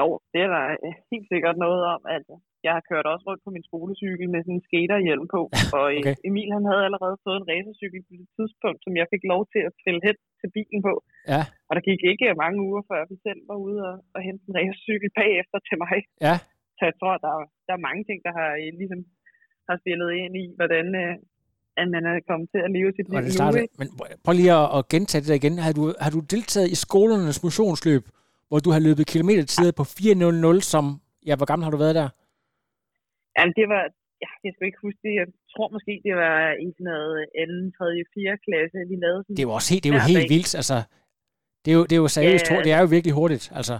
[0.00, 0.62] Jo, det er der
[1.12, 2.00] helt sikkert noget om.
[2.16, 2.34] Altså,
[2.66, 5.40] jeg har kørt også rundt på min skolecykel med sådan en skaterhjelm på,
[5.80, 6.14] og Okay.
[6.28, 9.60] Emil han havde allerede fået en racercykel på det tidspunkt, som jeg fik lov til
[9.68, 10.94] at trille hen til bilen på.
[11.32, 11.42] Ja.
[11.70, 14.56] Og der gik ikke mange uger, før vi selv var ude og, og hente en
[14.58, 15.96] racercykel bagefter til mig.
[16.26, 16.34] Ja.
[16.76, 19.00] Så jeg tror, der er, der er mange ting, der har øh, ligesom
[19.68, 21.14] har spillet ind i, hvordan øh,
[21.80, 23.60] at man er kommet til at leve sit liv nu.
[23.64, 23.74] ikke?
[23.80, 23.88] Men
[24.24, 25.54] prøv lige at, at gentage det der igen.
[25.66, 28.04] Har du, har du deltaget i skolernes motionsløb,
[28.48, 30.84] hvor du har løbet kilometertider på 4.00, som...
[31.28, 32.08] Ja, hvor gammel har du været der?
[33.36, 33.82] Jamen, det var,
[34.24, 35.12] ja, jeg skal ikke huske det.
[35.20, 39.36] Jeg tror måske, det var i sådan noget anden, tredje, fjerde klasse, vi lavede sådan
[39.38, 40.32] Det jo også helt, det Hver helt dag.
[40.34, 40.52] vildt.
[40.60, 40.76] Altså,
[41.62, 42.46] det er jo, det er jo seriøst.
[42.50, 42.62] Ja.
[42.66, 43.46] Det er jo virkelig hurtigt.
[43.58, 43.76] Altså,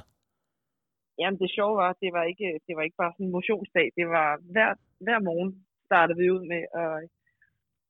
[1.20, 3.86] Jamen, det sjove var, det var ikke, det var ikke bare sådan en motionsdag.
[3.98, 4.70] Det var hver,
[5.06, 5.50] hver morgen
[5.88, 6.92] startede vi ud med at,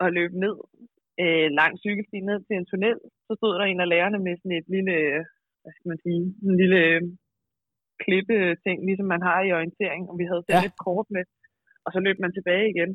[0.04, 0.56] at løbe ned
[1.22, 2.98] øh, langs cykelsti ned til en tunnel.
[3.26, 5.20] Så stod der en af lærerne med sådan et lille, øh,
[5.62, 7.00] hvad skal man sige, en lille øh,
[8.04, 10.02] klippe ting, ligesom man har i orientering.
[10.10, 10.70] Og vi havde selv Ja.
[10.70, 11.24] et kort med,
[11.84, 12.90] og så løb man tilbage igen.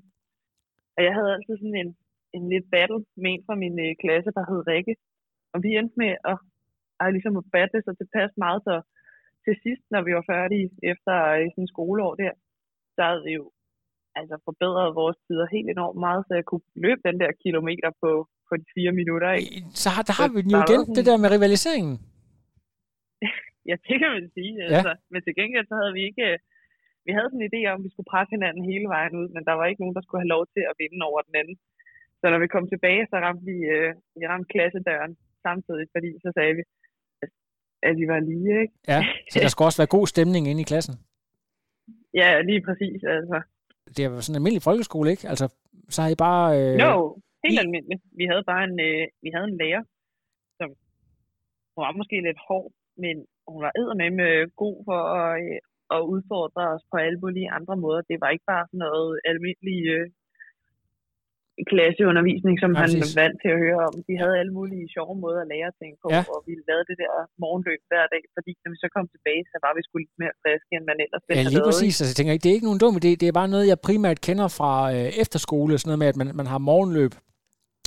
[0.96, 1.92] Og jeg havde altid sådan en,
[2.38, 4.96] en lidt battle med en fra min øh, klasse, der hed Rikke.
[5.54, 6.38] Og vi endte med at,
[7.02, 7.34] at ligesom
[7.88, 8.76] så tilpas meget, så
[9.46, 12.34] til sidst, når vi var færdige efter øh, sådan en skoleår der,
[12.96, 13.46] så havde vi jo
[14.20, 18.12] altså forbedret vores tider helt enormt meget, så jeg kunne løbe den der kilometer på,
[18.48, 19.32] på de fire minutter.
[19.32, 19.62] Ikke?
[19.84, 21.96] så har, der har vi den jo igen, også det der med rivaliseringen.
[23.70, 24.54] Ja, det kan man sige.
[24.60, 24.66] Ja.
[24.68, 24.92] Altså.
[25.12, 26.26] Men til gengæld så havde vi ikke...
[27.08, 29.44] Vi havde sådan en idé om, at vi skulle presse hinanden hele vejen ud, men
[29.48, 31.58] der var ikke nogen, der skulle have lov til at vinde over den anden.
[32.20, 35.14] Så når vi kom tilbage, så ramte vi, øh, vi ramte klassedøren
[35.46, 36.64] samtidig, fordi så sagde vi,
[37.84, 38.74] at, vi var lige, ikke?
[38.88, 39.00] Ja,
[39.32, 40.96] så der skal også være god stemning inde i klassen.
[42.22, 43.38] Ja, lige præcis, altså.
[43.96, 45.26] Det er jo sådan en almindelig folkeskole, ikke?
[45.32, 45.46] Altså,
[45.94, 46.46] så har I bare...
[46.60, 46.94] Øh, Jo,
[47.46, 48.04] helt I- almindeligt.
[48.20, 49.84] Vi havde bare en, øh, vi havde en lærer,
[50.60, 50.70] som
[51.74, 52.72] hun var måske lidt hård,
[53.04, 53.16] men
[53.52, 53.72] hun var
[54.22, 55.58] med god for at, øh,
[55.96, 58.02] at udfordre os på alle mulige andre måder.
[58.10, 60.06] Det var ikke bare sådan noget almindelig øh,
[61.72, 63.02] klasseundervisning, som Nej, han præcis.
[63.06, 63.94] var vant til at høre om.
[64.10, 66.22] De havde alle mulige sjove måder at lære ting på, Ja.
[66.34, 67.12] og vi lavede det der
[67.44, 70.36] morgenløb hver dag, fordi når vi så kom tilbage, så var vi sgu lidt mere
[70.44, 71.70] friske, end man ellers ville Ja, lige været, ikke?
[71.72, 71.94] præcis.
[72.00, 73.12] Altså, jeg tænker ikke, det er ikke nogen dum idé.
[73.22, 75.72] Det er bare noget, jeg primært kender fra øh, efterskole.
[75.78, 77.14] Sådan noget med, at man, man har morgenløb.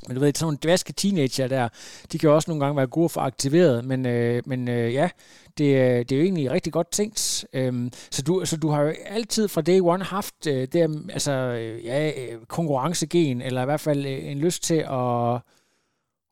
[0.06, 1.68] Men du ved, sådan nogle dvaske teenager der,
[2.12, 3.84] de kan jo også nogle gange være gode få aktiveret.
[3.84, 5.10] Men, øh, men øh, ja,
[5.58, 7.44] det, er- det er jo egentlig rigtig godt tænkt.
[7.52, 10.80] Øhm, så, du, så du har jo altid fra day one haft øh, det,
[11.16, 15.34] altså, øh, ja, øh, konkurrencegen, eller i hvert fald øh, en lyst til at,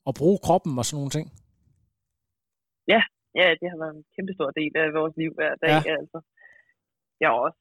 [0.08, 1.26] at bruge kroppen og sådan nogle ting.
[3.40, 5.72] ja, det har været en kæmpe stor del af vores liv hver dag.
[5.74, 5.82] Ja.
[5.90, 5.94] Ja.
[6.00, 6.18] Altså.
[7.20, 7.58] Jeg har også,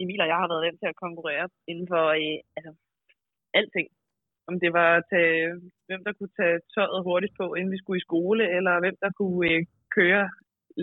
[0.00, 2.72] Emil og jeg har været vant til at konkurrere inden for øh, altså,
[3.58, 3.88] alting.
[4.48, 5.26] Om det var til,
[5.88, 9.10] hvem der kunne tage tøjet hurtigt på, inden vi skulle i skole, eller hvem der
[9.18, 9.60] kunne øh,
[9.96, 10.24] køre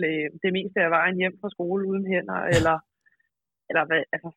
[0.04, 2.76] øh, det meste af vejen hjem fra skole uden hænder, eller,
[3.68, 4.30] eller hvad, altså,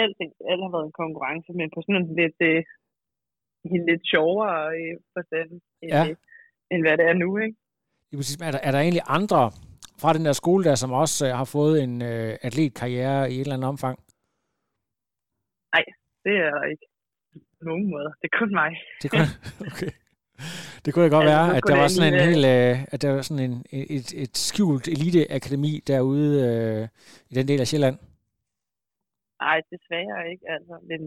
[0.00, 0.30] alting.
[0.50, 2.62] Alt har været en konkurrence, men på sådan en lidt, øh,
[3.74, 5.50] en lidt sjovere øh, forstand,
[5.82, 6.02] end, Ja.
[6.04, 6.10] ja.
[6.10, 6.16] øh,
[6.70, 7.56] end hvad det er nu, ikke?
[8.48, 9.42] Er der, er der egentlig andre
[10.02, 13.40] fra den der skole der, som også øh, har fået en øh, atletkarriere i et
[13.40, 13.98] eller andet omfang?
[16.24, 16.86] Det er der ikke
[17.70, 18.10] nogen måde.
[18.20, 18.70] Det er kun mig.
[19.02, 19.30] Det kunne,
[19.70, 19.92] okay.
[20.82, 22.42] Det kunne da godt Altså, være, så at kunne der var sådan en lige, hel,
[22.56, 23.54] øh, at der var sådan en,
[23.96, 26.82] et, et skjult eliteakademi derude øh,
[27.30, 27.96] i den del af Sjælland.
[29.44, 30.44] Nej, desværre ikke.
[30.56, 30.74] Altså.
[30.90, 31.00] Men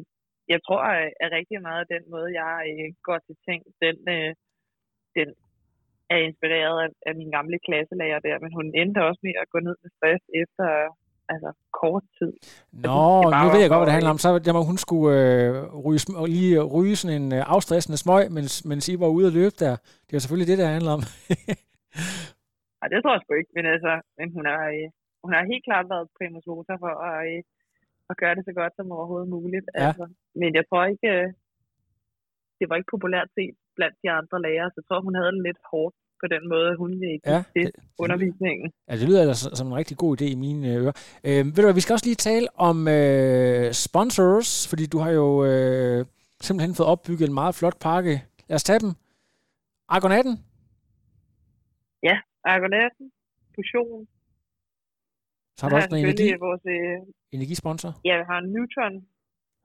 [0.53, 3.97] jeg tror, at at rigtig meget af den måde, jeg øh, går til ting, den,
[4.16, 4.32] øh,
[5.18, 5.28] den
[6.14, 8.36] er inspireret af, af min gamle klasselærer der.
[8.43, 10.68] Men hun endte også med at gå ned med stress efter
[11.34, 11.50] altså,
[11.80, 12.32] kort tid.
[12.86, 13.00] Nå,
[13.34, 14.24] bare nu ved jeg godt, hvad det handler øh, om.
[14.26, 15.52] Så der må hun skulle øh,
[15.86, 16.02] ryge,
[16.36, 19.76] lige ryge sådan en øh, afstressende smøg, mens, mens I var ude at løbe der.
[20.08, 21.04] Det er selvfølgelig det, der handler om.
[22.80, 23.54] Nej, det tror jeg sgu ikke.
[23.58, 24.88] Men, altså, men hun, har, øh,
[25.24, 27.42] hun har helt klart været primus motor for at, øh,
[28.12, 29.66] at gøre det så godt som overhovedet muligt.
[29.68, 29.88] Ja.
[29.88, 30.06] Altså.
[30.42, 31.28] Men jeg tror ikke, øh,
[32.60, 35.44] det var ikke populært set blandt de andre lærere, så jeg tror, hun havde det
[35.48, 38.72] lidt hårdt på den måde, hun gik Ja, det- undervisningen.
[38.89, 40.95] Ja, det lyder altså som en rigtig god idé i mine øh, ører.
[41.24, 45.11] Øh, ved du hvad, vi skal også lige tale om øh, sponsors, fordi du har
[45.11, 46.05] jo øh,
[46.41, 48.15] simpelthen fået opbygget en meget flot pakke.
[48.49, 48.91] Lad os tage dem.
[49.95, 50.36] Argonauten,
[52.43, 53.11] Argonaten,
[53.55, 54.07] fusion.
[55.57, 56.97] Så har du også noget energi, vores, øh,
[57.32, 57.91] energisponsor?
[58.05, 58.95] Ja, vi har en Neutron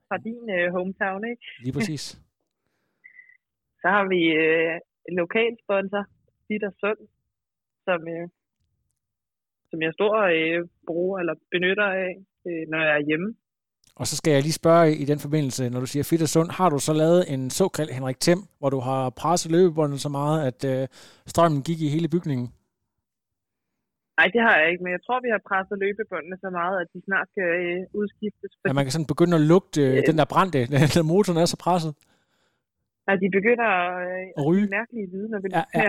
[0.09, 1.43] fra din øh, hometown, ikke?
[1.65, 2.03] Lige præcis.
[3.83, 4.75] Så har vi øh,
[5.09, 6.03] en lokal sponsor,
[6.51, 7.01] Og Sund,
[7.87, 8.29] som, øh,
[9.71, 12.13] som jeg stor øh, bruger eller benytter af,
[12.49, 13.35] øh, når jeg er hjemme.
[14.01, 16.51] Og så skal jeg lige spørge i den forbindelse, når du siger fedt og sund,
[16.51, 20.39] har du så lavet en såkaldt Henrik Thiem, hvor du har presset løbebåndet så meget,
[20.49, 20.89] at øh,
[21.27, 22.47] strømmen gik i hele bygningen?
[24.19, 26.89] Nej, det har jeg ikke, men jeg tror, vi har presset løbebåndene så meget, at
[26.95, 28.51] de snart skal øh, udskiftes.
[28.67, 30.61] Ja, man kan sådan begynde at lugte øh, den der brændte,
[30.97, 31.93] når motoren er så presset.
[33.09, 33.71] Ja, de begynder
[34.05, 35.89] øh, at ryge mærkelige lyde, når vi, ja, ja.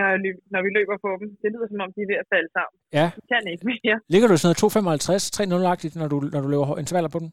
[0.54, 1.28] når vi løber på dem.
[1.42, 2.76] Det lyder som om, de er ved at falde sammen.
[2.98, 3.06] Ja.
[3.16, 3.96] De kan ikke mere.
[4.14, 7.30] Ligger du sådan noget 2,55, 3,0-agtigt, når du, når du løber intervaller på den?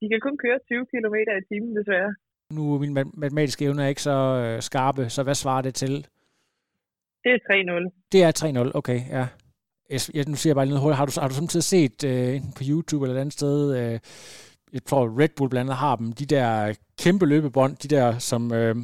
[0.00, 2.10] De kan kun køre 20 km i timen, desværre.
[2.56, 5.94] Nu er mine matematiske evner ikke så øh, skarpe, så hvad svarer det til?
[7.24, 8.08] Det er 3-0.
[8.12, 8.32] Det er
[8.68, 9.26] 3-0, okay, ja.
[10.14, 10.98] Jeg, nu siger jeg bare noget hurtigt.
[10.98, 13.98] Har du, har du samtidig set øh, på YouTube eller et andet sted, øh,
[14.76, 16.48] jeg tror Red Bull blandt andet har dem, de der
[17.02, 18.74] kæmpe løbebånd, de der, som øh,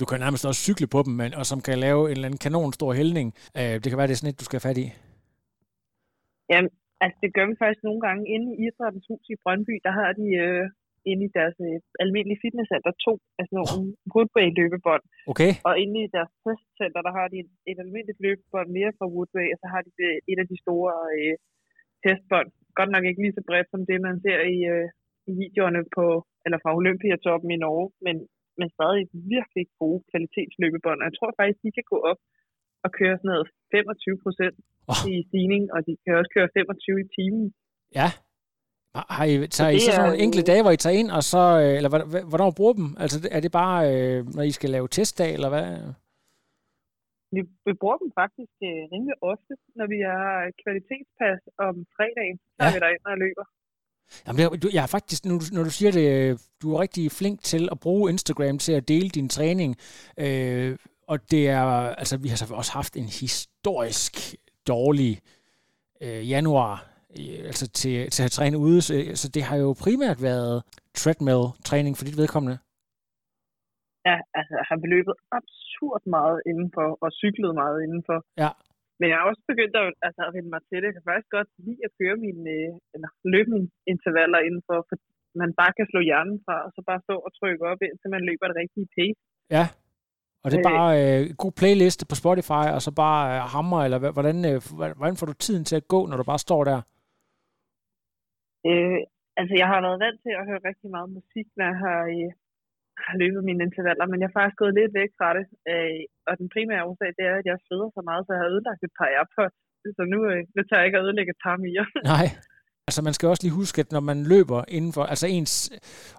[0.00, 2.44] du kan nærmest også cykle på dem, men, og som kan lave en eller anden
[2.46, 3.28] kanon stor hældning.
[3.58, 4.86] Øh, det kan være, det er sådan et, du skal have fat i.
[6.50, 6.70] Jamen,
[7.02, 10.10] altså det gør vi faktisk nogle gange inde i Idrættens Hus i Brøndby, der har
[10.20, 10.64] de øh,
[11.10, 14.12] inde i deres øh, almindelige fitnesscenter to af sådan nogle oh.
[14.12, 15.04] Woodway løbebånd.
[15.32, 15.52] Okay.
[15.68, 19.46] Og inde i deres testcenter, der har de et, et almindeligt løbebånd mere fra Woodway,
[19.54, 21.34] og så har de det, et af de store øh,
[22.06, 22.48] testbånd.
[22.78, 24.86] Godt nok ikke lige så bredt som det, man ser i, øh,
[25.30, 26.06] i videoerne på,
[26.44, 28.16] eller fra Olympiatoppen i Norge, men,
[28.58, 29.02] men stadig
[29.34, 30.98] virkelig gode kvalitetsløbebånd.
[31.00, 32.20] Og jeg tror faktisk, de kan gå op
[32.84, 34.56] og køre sådan noget 25 procent
[34.92, 35.02] oh.
[35.10, 37.46] i stigning, og de kan også køre 25 i timen.
[38.00, 38.08] Ja,
[39.16, 41.22] har I, tager så I så sådan nogle enkelte dage, hvor I tager ind, og
[41.32, 41.90] så, øh, eller
[42.30, 42.88] hvornår bruger dem?
[43.02, 45.66] Altså, er det bare, øh, når I skal lave testdag, eller hvad?
[47.34, 50.30] Vi, vi bruger dem faktisk øh, rimelig ofte, når vi har
[50.62, 52.66] kvalitetspas om fredagen, så ja.
[52.68, 53.46] er vi derind og løber.
[54.26, 56.08] Jamen, jeg, jeg er faktisk, når du, når du siger det,
[56.62, 59.70] du er rigtig flink til at bruge Instagram til at dele din træning,
[60.24, 60.70] øh,
[61.10, 61.64] og det er,
[62.02, 64.14] altså vi har så også haft en historisk
[64.66, 65.12] dårlig
[66.04, 66.74] øh, januar
[67.50, 68.82] altså til, til at træne ude.
[68.82, 70.62] Så, så det har jo primært været
[70.94, 72.58] treadmill-træning for dit vedkommende.
[74.08, 75.65] Ja, altså jeg har beløbet absurd
[76.16, 78.18] meget indenfor, og cyklet meget indenfor.
[78.42, 78.50] Ja.
[78.98, 80.88] Men jeg har også begyndt at, altså, at vende mig til det.
[80.88, 82.54] Jeg kan faktisk godt lide at køre mine,
[82.94, 84.96] eller løbe mine intervaller indenfor, for
[85.42, 88.26] man bare kan slå hjernen fra, og så bare stå og trykke op, indtil man
[88.28, 89.20] løber det rigtige pace.
[89.56, 89.64] Ja,
[90.42, 93.98] og det er bare øh, god playliste på Spotify, og så bare øh, hammer, eller
[94.16, 94.58] hvordan, øh,
[94.98, 96.78] hvordan får du tiden til at gå, når du bare står der?
[98.68, 99.00] Øh,
[99.40, 102.30] altså, jeg har været vant til at høre rigtig meget musik, når jeg har, øh,
[103.04, 105.44] har løbet mine intervaller, men jeg har faktisk gået lidt væk fra det.
[105.70, 108.52] Øh, og den primære årsag, det er, at jeg sveder så meget, så jeg har
[108.54, 109.56] ødelagt et par AirPods.
[109.98, 111.84] Så nu, øh, nu tager jeg ikke at ødelægge et par mere.
[112.14, 112.26] Nej.
[112.88, 115.52] Altså man skal også lige huske, at når man løber indenfor, altså ens,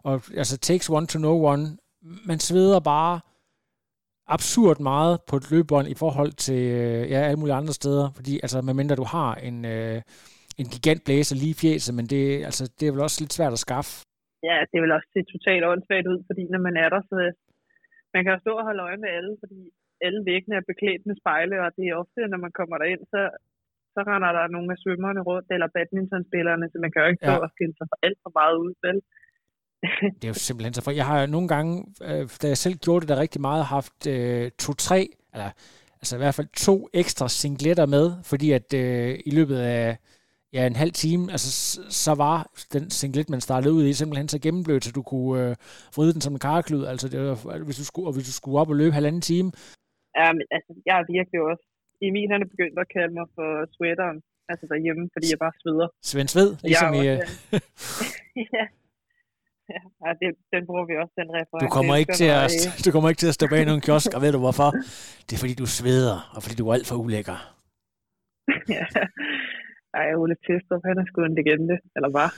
[0.08, 1.64] og, altså takes one to no one,
[2.30, 3.20] man sveder bare
[4.28, 8.40] absurd meget på et løbebånd i forhold til øh, ja, alle mulige andre steder, fordi
[8.44, 10.02] altså medmindre du har en, øh,
[10.58, 13.60] en gigantblæser lige i fjeset, men det, altså, det er vel også lidt svært at
[13.60, 14.06] skaffe.
[14.44, 17.16] Ja, det vil også se totalt åndssvagt ud, fordi når man er der, så
[18.14, 19.60] man kan jo stå og holde øje med alle, fordi
[20.06, 23.22] alle væggene er beklædt med spejle, og det er ofte, når man kommer derind, så,
[23.94, 27.36] så render der nogle af svømmerne rundt, eller badmintonspillerne, så man kan jo ikke stå
[27.38, 27.46] ja.
[27.46, 29.00] og skille sig for alt for meget ud, vel?
[30.18, 30.92] det er jo simpelthen så for.
[30.92, 31.74] Jeg har nogle gange,
[32.08, 35.02] øh, da jeg selv gjorde det der rigtig meget, haft øh, to-tre,
[35.34, 35.50] eller
[36.02, 39.98] altså i hvert fald to ekstra singletter med, fordi at øh, i løbet af
[40.58, 41.50] ja, en halv time, altså
[42.06, 42.38] så var
[42.74, 45.56] den singlet, man startede ud i, simpelthen så gennemblødt, så du kunne øh,
[45.96, 48.58] vride den som en karklud, altså det var, hvis du skulle, og hvis du skulle
[48.62, 49.50] op og løbe halvanden time.
[50.20, 51.66] Ja, men altså, jeg er virkelig også,
[52.06, 54.18] Emil han er begyndt at kalde mig for sweateren,
[54.52, 55.88] altså derhjemme, fordi jeg bare sveder.
[56.10, 57.02] Svend Sved, ligesom i...
[57.12, 57.20] Øh,
[58.56, 58.64] ja.
[60.04, 61.66] Ja, det, den bruger vi også, den reference.
[61.66, 62.52] Du kommer, ikke til at,
[62.86, 64.70] du kommer ikke til at stå bag nogen kiosk, og ved du hvorfor?
[65.26, 67.38] Det er fordi, du sveder, og fordi du er alt for ulækker.
[68.76, 68.86] ja,
[70.02, 72.30] ej, Ole Testrup, han er sgu en legende, eller var.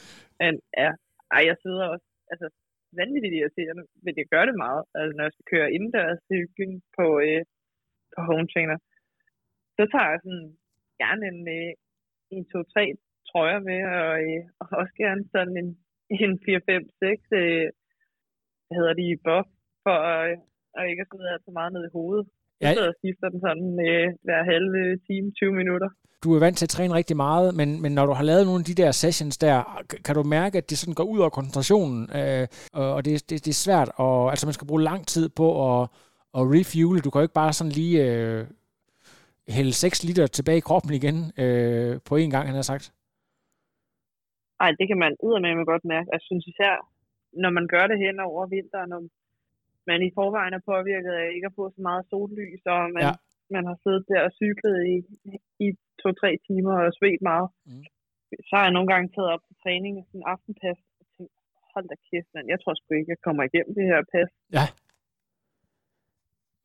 [0.41, 0.91] Men ja,
[1.35, 2.47] ej, jeg sidder også, altså,
[2.99, 4.83] vanvittigt irriterende, men jeg gør det meget.
[4.97, 7.41] Altså, når jeg skal køre indendørs cykling på, øh,
[8.13, 8.77] på home trainer,
[9.77, 10.47] så tager jeg sådan
[11.01, 11.71] gerne en, øh,
[12.35, 12.81] en 2-3
[13.29, 15.69] trøjer med, og, øh, og også gerne sådan en,
[16.23, 17.67] en 4-5-6, øh,
[18.65, 19.47] hvad hedder de, buff,
[19.83, 20.37] for øh,
[20.75, 22.27] og ikke at sidde alt for meget ned i hovedet.
[22.61, 25.89] Jeg sidder og skifter den sådan øh, hver halve time, 20 minutter
[26.23, 28.59] du er vant til at træne rigtig meget, men, men når du har lavet nogle
[28.59, 32.01] af de der sessions der, kan du mærke, at det sådan går ud over koncentrationen,
[32.19, 35.47] øh, og det, det, det er svært, og altså man skal bruge lang tid på
[35.67, 35.81] at,
[36.37, 37.01] at refuele.
[37.01, 38.41] Du kan jo ikke bare sådan lige, øh,
[39.57, 42.85] hælde 6 liter tilbage i kroppen igen øh, på én gang, han har sagt?
[44.61, 45.13] Nej, det kan man
[45.59, 46.07] med godt mærke.
[46.15, 46.73] Jeg synes især,
[47.43, 49.01] når man gør det hen over vinteren, og
[49.91, 53.13] man i forvejen er påvirket af ikke at få så meget sollys, og man, ja.
[53.55, 54.95] man har siddet der og cyklet i,
[55.65, 55.67] i
[56.01, 57.47] to-tre timer og svedt meget.
[57.67, 57.85] Mm.
[58.47, 61.33] Så har jeg nogle gange taget op til træning og sådan en aftenpas og tænkt,
[61.73, 64.29] hold da kæft, man, jeg tror sgu ikke, jeg kommer igennem det her pas.
[64.57, 64.65] Ja.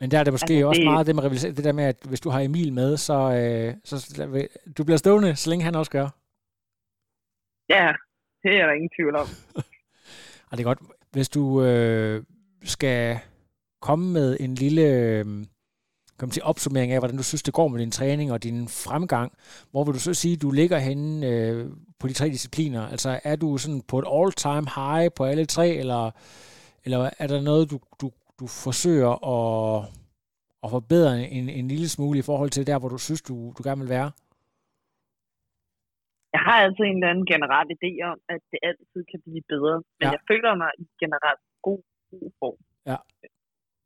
[0.00, 0.90] Men der er det måske altså, også det...
[0.90, 3.94] meget det med det der med, at hvis du har Emil med, så, øh, så
[4.76, 6.08] du bliver stående, så længe han også gør.
[7.74, 7.86] Ja,
[8.42, 9.28] det er der ingen tvivl om.
[10.48, 10.82] og det er godt.
[11.12, 12.16] Hvis du øh,
[12.64, 13.18] skal
[13.80, 15.24] komme med en lille
[16.18, 19.32] kom til opsummering af, hvordan du synes, det går med din træning og din fremgang,
[19.70, 22.82] hvor vil du så sige, at du ligger henne øh, på de tre discipliner?
[22.86, 26.10] Altså er du sådan på et all-time high på alle tre, eller,
[26.84, 28.10] eller er der noget, du, du,
[28.40, 29.84] du forsøger at,
[30.64, 33.62] at forbedre en, en lille smule i forhold til der, hvor du synes, du, du
[33.68, 34.10] gerne vil være?
[36.34, 39.76] jeg har altid en eller anden generel idé om, at det altid kan blive bedre.
[39.98, 40.10] Men ja.
[40.14, 41.82] jeg føler mig i generelt god,
[42.20, 42.58] god form.
[42.90, 42.98] Ja.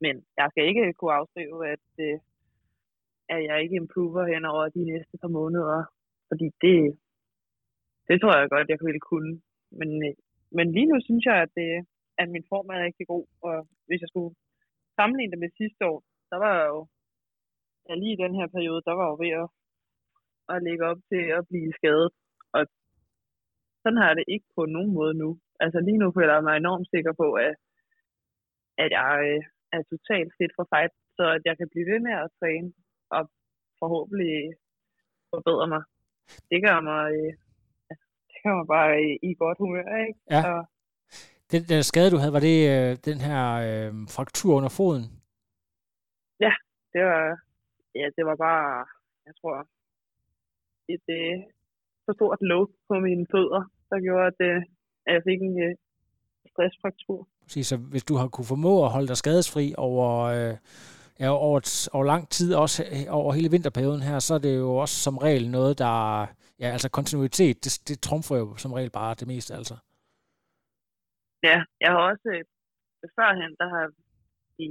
[0.04, 2.16] Men jeg skal ikke kunne afskrive, at, øh,
[3.34, 5.78] at jeg ikke improver hen over de næste par måneder.
[6.28, 6.78] Fordi det,
[8.08, 9.32] det tror jeg godt, jeg ville kunne.
[9.78, 10.14] Men, øh,
[10.56, 11.70] men lige nu synes jeg, at, det,
[12.22, 13.24] at min form er rigtig god.
[13.48, 13.56] Og
[13.86, 14.34] hvis jeg skulle
[14.98, 15.98] sammenligne det med sidste år,
[16.28, 16.80] så var jeg jo
[17.88, 19.48] ja, lige i den her periode, der var jeg jo ved at,
[20.52, 22.10] at lægge op til at blive skadet
[22.56, 22.62] og
[23.82, 25.30] sådan har jeg det ikke på nogen måde nu.
[25.60, 27.54] Altså lige nu føler jeg mig enormt sikker på, at,
[28.82, 29.42] at jeg øh,
[29.76, 32.72] er totalt fedt for fight, så at jeg kan blive ved med at træne
[33.16, 33.22] og
[33.80, 34.34] forhåbentlig
[35.32, 35.82] forbedre mig.
[36.50, 37.32] Det gør mig, øh,
[38.30, 40.20] det gør mig bare i, i godt humør, ikke?
[40.34, 40.40] Ja.
[40.50, 40.60] Og,
[41.50, 45.04] den, den skade, du havde, var det øh, den her øh, fraktur under foden?
[46.44, 46.52] Ja,
[46.92, 47.24] det var,
[48.00, 48.86] ja, det var bare,
[49.26, 49.56] jeg tror,
[50.94, 51.36] et, øh,
[52.04, 54.62] for stort load på mine fødder, der gjorde, at, øh,
[55.06, 55.74] at jeg fik en øh,
[56.50, 57.28] stressfraktur.
[57.48, 60.54] Præcis, så hvis du har kunne formå at holde dig skadesfri over, øh,
[61.20, 61.58] ja, over,
[61.96, 65.16] over lang tid, også øh, over hele vinterperioden her, så er det jo også som
[65.26, 65.94] regel noget, der...
[66.62, 69.74] Ja, altså kontinuitet, det, det trumfer jo som regel bare det meste, altså.
[71.48, 72.44] Ja, jeg har også øh,
[73.16, 73.84] førhen, der har
[74.58, 74.66] vi,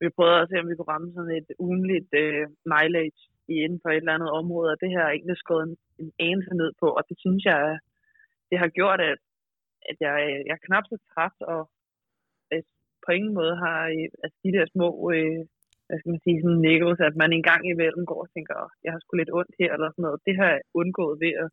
[0.00, 3.90] vi prøvet at se, om vi kunne ramme sådan et ugenligt øh, mileage inden for
[3.90, 6.86] et eller andet område, og det her er egentlig skåret en, en anelse ned på,
[6.98, 7.78] og det synes jeg,
[8.50, 9.20] det har gjort, at,
[9.88, 10.14] at jeg,
[10.46, 11.62] jeg er knap så træt, og
[12.56, 12.66] at
[13.04, 13.78] på ingen måde har
[14.24, 15.40] altså de der små, øh,
[15.86, 18.70] hvad skal man sige, sådan niggles, at man en gang imellem går og tænker, oh,
[18.84, 20.20] jeg har sgu lidt ondt her, eller sådan noget.
[20.26, 21.48] Det har jeg undgået ved at,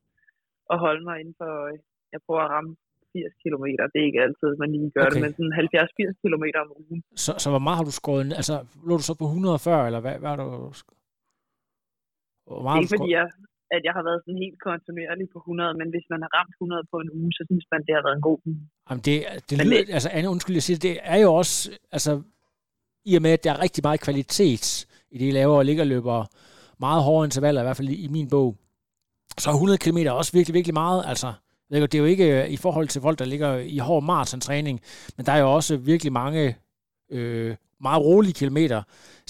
[0.73, 1.77] at holde mig inden for, øh,
[2.13, 2.71] jeg prøver at ramme
[3.13, 3.65] 80 km.
[3.91, 5.13] Det er ikke altid, man lige gør okay.
[5.13, 5.55] det, men sådan
[6.11, 6.99] 70-80 km om ugen.
[7.25, 8.33] Så, så hvor meget har du skåret?
[8.41, 8.55] Altså,
[8.87, 10.47] lå du så på 140, eller hvad, hvad har du
[12.47, 13.27] hvor meget det er ikke fordi, jeg,
[13.75, 16.83] at jeg har været sådan helt kontinuerlig på 100, men hvis man har ramt 100
[16.91, 18.61] på en uge, så synes man, det har været en god uge.
[18.87, 19.15] Jamen det,
[19.49, 21.55] det lyder, det, altså Anne, undskyld, jeg siger, det er jo også,
[21.95, 22.11] altså
[23.09, 24.65] i og med, at der er rigtig meget kvalitet
[25.13, 26.17] i det, I laver, og ligger løber
[26.85, 28.49] meget hårde intervaller, i hvert fald i min bog,
[29.37, 31.33] så er 100 km også virkelig, virkelig meget, altså.
[31.69, 34.81] Det er jo ikke øh, i forhold til folk, der ligger i hård maratontræning,
[35.17, 36.55] men der er jo også virkelig mange
[37.11, 37.55] øh,
[37.87, 38.79] meget rolige kilometer.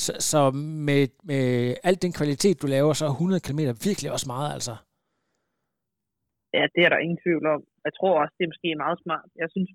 [0.03, 0.39] Så, så
[0.87, 1.43] med, med
[1.87, 4.73] al den kvalitet, du laver, så er 100 km virkelig også meget, altså.
[6.57, 7.61] Ja, det er der ingen tvivl om.
[7.85, 9.29] Jeg tror også, det er måske meget smart.
[9.43, 9.71] Jeg synes,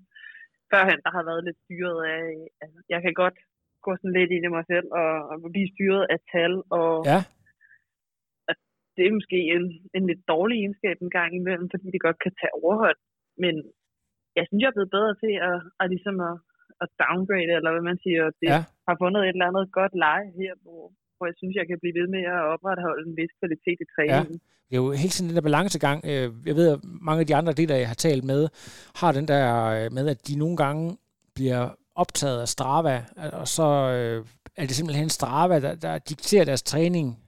[0.71, 2.23] førhen, der har været lidt styret af,
[2.63, 3.37] altså, jeg kan godt
[3.85, 7.19] gå sådan lidt i det mig selv, og, og blive styret af tal, og ja.
[8.51, 8.57] at
[8.95, 9.65] det er måske en,
[9.97, 12.99] en lidt dårlig egenskab en gang imellem, fordi det godt kan tage overhånd.
[13.43, 13.53] Men
[14.37, 16.35] jeg synes, jeg er blevet bedre til at, at, ligesom at,
[16.83, 18.59] at downgrade, eller hvad man siger, det ja.
[18.87, 20.83] har fundet et eller andet godt leje her, hvor,
[21.15, 24.37] hvor jeg synes, jeg kan blive ved med at opretholde en vis kvalitet i træningen.
[24.39, 24.49] Ja.
[24.67, 25.99] Det er jo hele tiden den der balancegang.
[26.11, 28.41] Øh, jeg ved, at mange af de andre deler, jeg har talt med,
[28.99, 29.45] har den der
[29.77, 30.97] øh, med, at de nogle gange
[31.37, 31.63] bliver
[31.95, 32.97] optaget af Strava,
[33.41, 34.25] og så øh,
[34.57, 37.19] er det simpelthen Strava, der, der dikterer deres træning.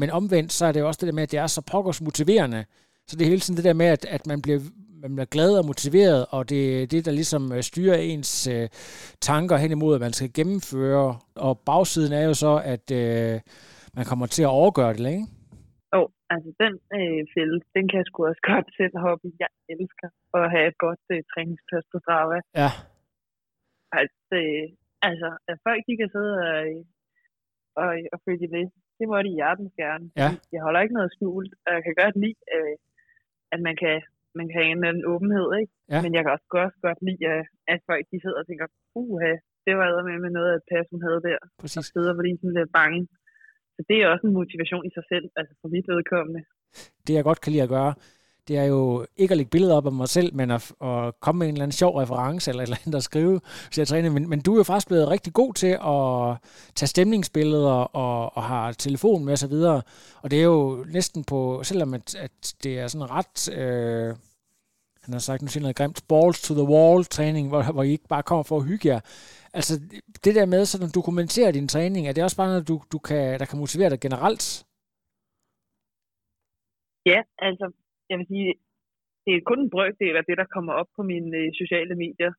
[0.00, 2.64] Men omvendt, så er det også det der med, at det er så pokkers motiverende.
[3.10, 4.60] Så det er hele tiden det der med, at, at man bliver
[5.02, 8.66] man bliver glad og motiveret, og det er det, der ligesom øh, styrer ens øh,
[9.28, 11.06] tanker hen imod, at man skal gennemføre.
[11.46, 13.34] Og bagsiden er jo så, at øh,
[13.96, 15.26] man kommer til at overgøre det, ikke?
[15.94, 19.32] Jo, oh, altså den øh, fælde, den kan jeg sgu også godt selv hoppe i.
[19.44, 20.08] Jeg elsker
[20.38, 22.38] at have et godt øh, træningsplads på Strava.
[22.62, 22.70] Ja.
[24.00, 24.66] Altså, øh,
[25.08, 26.60] altså, at folk de kan sidde og,
[27.82, 28.64] og, og følge med,
[28.98, 30.06] det må de hjertens gerne.
[30.22, 30.30] Ja.
[30.54, 32.74] Jeg holder ikke noget skjult, og jeg kan godt lide, øh,
[33.54, 33.96] at man kan
[34.38, 35.72] man kan have en anden åbenhed, ikke?
[35.92, 35.98] Ja.
[36.04, 37.42] Men jeg kan også godt, godt lide, at,
[37.72, 38.66] at folk de sidder og tænker,
[39.02, 39.32] uha,
[39.66, 41.38] det var med med noget af pas, hun havde der.
[41.62, 41.78] Præcis.
[41.78, 43.00] Og sidder fordi sådan lidt bange.
[43.74, 46.40] Så så det er også en motivation i sig selv, altså for mit vedkommende.
[47.04, 47.92] Det jeg godt kan lide at gøre,
[48.50, 51.38] det er jo ikke at lægge billeder op af mig selv, men at, at komme
[51.38, 53.40] med en eller anden sjov reference eller et eller andet at skrive,
[53.70, 54.10] så jeg træner.
[54.10, 58.42] Men, men du er jo faktisk blevet rigtig god til at tage stemningsbilleder og, og
[58.42, 59.52] har telefon med osv.
[59.52, 59.82] Og,
[60.22, 63.48] og det er jo næsten på, selvom at, at det er sådan ret...
[63.58, 64.16] Øh,
[65.02, 67.90] han har sagt, nu siger noget grimt, balls to the wall træning, hvor, hvor I
[67.90, 69.00] ikke bare kommer for at hygge jer.
[69.52, 69.80] Altså
[70.24, 72.98] det der med sådan at dokumentere din træning, er det også bare noget, du, du
[72.98, 74.66] kan, der kan motivere dig generelt?
[77.06, 77.72] Ja, altså
[78.10, 78.50] jeg vil sige,
[79.24, 82.32] det er kun en brøkdel af det, der kommer op på mine øh, sociale medier,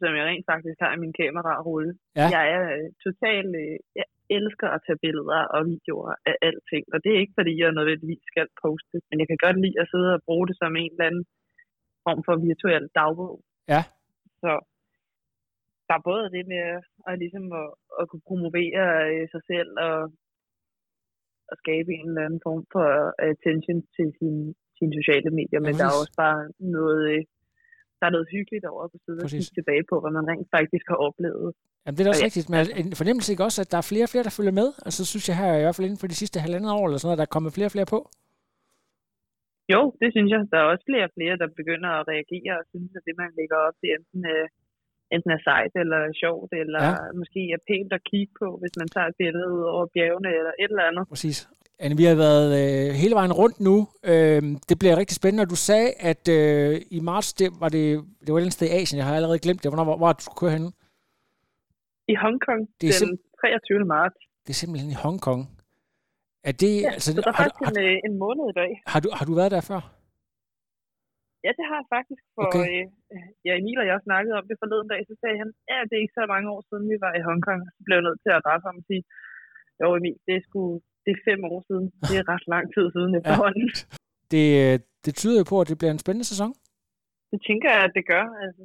[0.00, 1.92] som jeg rent faktisk har i min kamerarulle.
[2.16, 2.26] Ja.
[2.36, 4.06] Jeg er øh, totalt, øh, jeg
[4.38, 8.24] elsker at tage billeder og videoer af alting, og det er ikke fordi, jeg nødvendigvis
[8.32, 11.08] skal poste, men jeg kan godt lide at sidde og bruge det som en eller
[11.10, 11.24] anden
[12.06, 13.36] form for virtuel dagbog.
[13.74, 13.82] Ja.
[14.42, 14.50] Så
[15.88, 16.62] der er både det med
[17.08, 17.68] at, ligesom at,
[18.00, 19.98] at kunne promovere øh, sig selv og
[21.52, 22.86] at skabe en eller anden form for
[23.32, 24.36] attention til sin,
[24.78, 26.40] sine sociale medier, men ja, der er også bare
[26.76, 27.20] noget, øh,
[27.98, 30.86] der er noget hyggeligt over at sidde og kigge tilbage på, hvad man rent faktisk
[30.92, 31.48] har oplevet.
[31.84, 34.06] Jamen, det er også og rigtigt, men en fornemmelse ikke også, at der er flere
[34.06, 34.68] og flere, der følger med?
[34.86, 37.08] Altså, synes jeg her, i hvert fald inden for de sidste halvandet år, eller sådan
[37.08, 38.00] noget, der er kommet flere og flere på?
[39.74, 40.40] Jo, det synes jeg.
[40.52, 43.30] Der er også flere og flere, der begynder at reagere og synes, at det, man
[43.38, 44.46] lægger op, det enten, øh,
[45.14, 46.94] enten er sejt eller sjovt, eller ja.
[47.20, 50.52] måske er pænt at kigge på, hvis man tager et billede ud over bjergene eller
[50.62, 51.04] et eller andet.
[51.14, 51.38] Præcis.
[51.82, 53.76] Anne, vi har været øh, hele vejen rundt nu.
[54.12, 57.84] Øh, det bliver rigtig spændende, og du sagde, at øh, i marts, det var det,
[58.24, 59.70] det var et sted i Asien, jeg har allerede glemt det.
[59.70, 60.66] Hvornår hvor, hvor du skulle køre hen?
[62.12, 63.84] I Hongkong, det er den 23.
[63.96, 64.18] marts.
[64.44, 65.42] Det er simpelthen i Hongkong.
[66.44, 68.70] Er det, ja, altså, så der er faktisk har, en, øh, en måned i dag.
[68.86, 69.80] Har du, har du været der før?
[71.44, 72.22] Ja, det har jeg faktisk.
[72.36, 72.78] For okay.
[73.14, 75.94] øh, ja, Emil og jeg snakkede om det forleden dag, så sagde han, ja, det
[75.94, 77.60] er ikke så mange år siden, vi var i Hongkong.
[77.76, 79.02] Så blev jeg nødt til at rette ham og sige,
[79.80, 80.62] jo Emil, det er sgu
[81.08, 81.86] det er fem år siden.
[82.08, 83.68] Det er ret lang tid siden efterhånden.
[83.74, 83.96] Ja.
[84.34, 84.46] Det,
[85.04, 86.52] det tyder jo på, at det bliver en spændende sæson.
[87.32, 88.26] Det tænker jeg, at det gør.
[88.44, 88.64] Altså,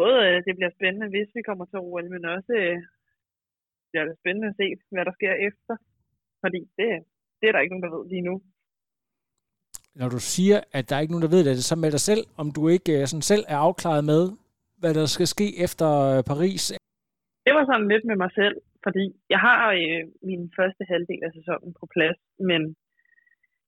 [0.00, 2.78] både øh, det bliver spændende, hvis vi kommer til OL, men også øh,
[3.90, 5.74] bliver det spændende at se, hvad der sker efter.
[6.42, 6.88] Fordi det,
[7.38, 8.34] det er der ikke nogen, der ved lige nu.
[10.00, 11.90] Når du siger, at der er ikke nogen, der ved det, er det så med
[11.96, 14.22] dig selv, om du ikke sådan selv er afklaret med,
[14.80, 15.88] hvad der skal ske efter
[16.30, 16.62] Paris?
[17.46, 21.32] Det var sådan lidt med mig selv fordi jeg har øh, min første halvdel af
[21.38, 22.20] sæsonen på plads,
[22.50, 22.60] men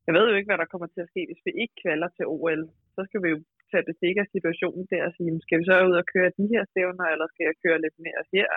[0.07, 2.25] jeg ved jo ikke, hvad der kommer til at ske, hvis vi ikke kvalder til
[2.35, 2.63] OL.
[2.95, 3.39] Så skal vi jo
[3.71, 6.63] tage bestik af situationen der og sige, skal vi så ud og køre de her
[6.71, 8.49] stævner, eller skal jeg køre lidt mere her?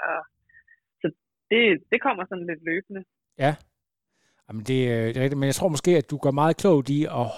[1.02, 1.08] Så
[1.52, 1.62] det,
[1.92, 3.02] det kommer sådan lidt løbende.
[3.44, 3.54] Ja,
[4.48, 6.90] Jamen det, øh, det er rigtigt, men jeg tror måske, at du gør meget klogt
[6.98, 7.30] i at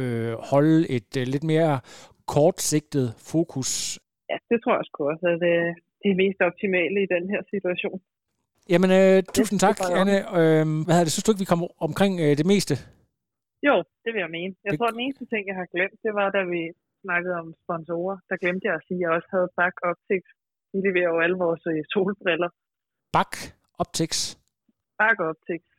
[0.00, 1.80] øh, holde et uh, lidt mere
[2.34, 3.70] kortsigtet fokus.
[4.30, 4.80] Ja, det tror jeg
[5.12, 5.54] også, at det,
[6.02, 7.98] det er mest optimale i den her situation.
[8.72, 10.16] Jamen, øh, tusind tak, Anne.
[10.38, 11.14] Øh, hvad havde det?
[11.14, 12.74] Synes du ikke, vi kom omkring øh, det meste?
[13.68, 14.52] Jo, det vil jeg mene.
[14.64, 14.78] Jeg det...
[14.78, 16.60] tror, den eneste ting, jeg har glemt, det var, da vi
[17.04, 18.16] snakkede om sponsorer.
[18.30, 20.30] Der glemte jeg at sige, at jeg også havde Back Optics.
[20.72, 22.50] De leverer jo alle vores øh, solbriller.
[23.16, 23.32] Back
[23.82, 24.20] Optics?
[25.02, 25.71] Back Optics.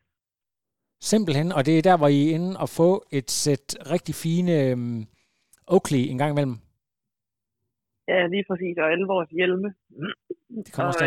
[1.12, 4.54] Simpelthen, og det er der, hvor I er inde og få et sæt rigtig fine
[4.64, 4.78] øh,
[5.76, 6.58] Oakley en gang imellem.
[8.12, 9.70] Ja, lige præcis, og alle vores hjelme.
[10.66, 11.06] Det kommer og, også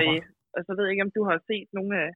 [0.57, 2.11] og så ved jeg ikke, om du har set nogle af,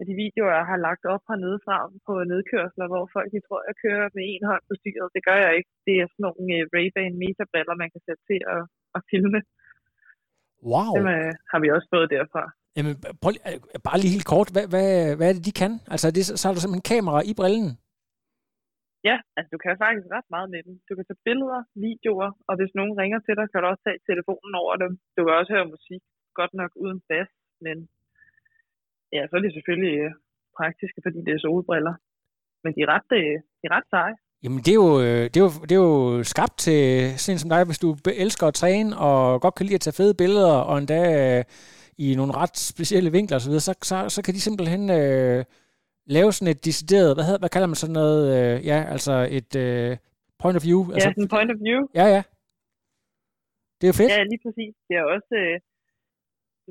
[0.00, 3.60] af de videoer, jeg har lagt op hernede fra på nedkørsler, hvor folk de tror,
[3.68, 5.14] jeg kører med en hånd på styret.
[5.16, 5.70] Det gør jeg ikke.
[5.86, 8.62] Det er sådan nogle uh, Ray-Ban metabriller, man kan sætte til at,
[8.96, 9.40] at filme.
[10.72, 10.92] Wow.
[10.96, 12.44] Dem uh, har vi også fået derfra.
[12.76, 13.58] Jamen, prøv, øh,
[13.88, 14.48] bare lige helt kort.
[14.54, 15.72] Hvad, hvad, hvad er det, de kan?
[15.94, 17.72] Altså, det, så har du simpelthen kamera i brillen?
[19.08, 20.74] Ja, altså du kan faktisk ret meget med dem.
[20.88, 24.06] Du kan tage billeder, videoer, og hvis nogen ringer til dig, kan du også tage
[24.10, 24.92] telefonen over dem.
[25.16, 26.02] Du kan også høre musik,
[26.40, 27.30] godt nok uden bas,
[27.64, 27.76] men
[29.14, 30.12] ja, så er de selvfølgelig øh,
[30.58, 31.94] praktiske, fordi det er solbriller.
[32.62, 34.16] Men de er ret, øh, de er ret seje.
[34.44, 34.90] Jamen, det er, jo,
[35.32, 35.96] det, er jo, det er jo
[36.34, 36.80] skabt til
[37.22, 37.88] sådan som dig, hvis du
[38.24, 41.00] elsker at træne og godt kan lide at tage fede billeder, og endda
[42.04, 45.44] i nogle ret specielle vinkler osv., så, så, så, kan de simpelthen øh,
[46.16, 49.52] lave sådan et decideret, hvad, hedder, hvad kalder man sådan noget, øh, ja, altså et
[49.64, 49.96] øh,
[50.42, 50.80] point of view.
[50.88, 51.80] Ja, altså, sådan point of view.
[52.00, 52.22] Ja, ja.
[53.76, 54.12] Det er jo fedt.
[54.14, 54.72] Ja, lige præcis.
[54.88, 55.56] Det er også, øh,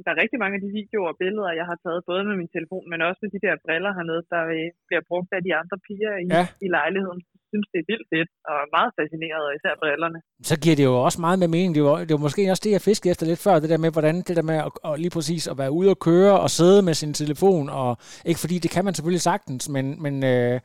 [0.06, 2.52] der er rigtig mange af de videoer og billeder, jeg har taget, både med min
[2.56, 5.78] telefon, men også med de der briller hernede, der øh, bliver brugt af de andre
[5.88, 6.44] piger i, ja.
[6.66, 7.22] i lejligheden.
[7.56, 10.20] Jeg synes, det er vildt fedt, og meget fascineret, og især brillerne.
[10.50, 11.76] Så giver det jo også meget med mening.
[11.76, 13.92] Det var, det var måske også det, jeg fiskede efter lidt før, det der med,
[13.96, 16.82] hvordan det der med at, at lige præcis at være ude og køre og sidde
[16.88, 17.92] med sin telefon, og
[18.30, 20.56] ikke fordi det kan man selvfølgelig sagtens, men, men øh,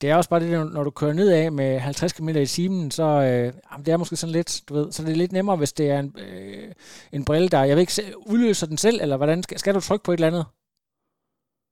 [0.00, 3.06] det er også bare det, når du kører nedad med 50 km i timen, så
[3.28, 3.48] øh,
[3.84, 5.98] det er måske sådan lidt, du ved, så det er lidt nemmere, hvis det er
[5.98, 6.68] en, øh,
[7.12, 10.04] en brille, der, jeg vil ikke udløser den selv, eller hvordan, skal, skal du trykke
[10.04, 10.46] på et eller andet?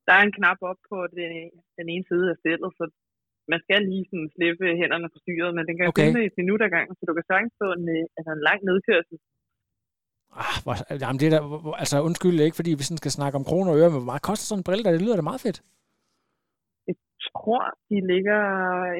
[0.07, 1.31] der er en knap op på den,
[1.77, 2.85] den ene side af stillet, så
[3.53, 6.09] man skal lige sådan slippe hænderne på styret, men den kan Okay.
[6.11, 6.25] okay.
[6.29, 9.17] et minut ad gangen, så du kan sagtens få en, øh, altså en lang nedkørsel.
[10.43, 11.41] Ah, hvor, jamen det der,
[11.83, 14.27] altså undskyld ikke, fordi vi sådan skal snakke om kroner og øre, men hvor meget
[14.29, 14.91] koster sådan en brille der?
[14.95, 15.59] Det lyder da meget fedt.
[16.89, 16.95] Jeg
[17.29, 18.41] tror, de ligger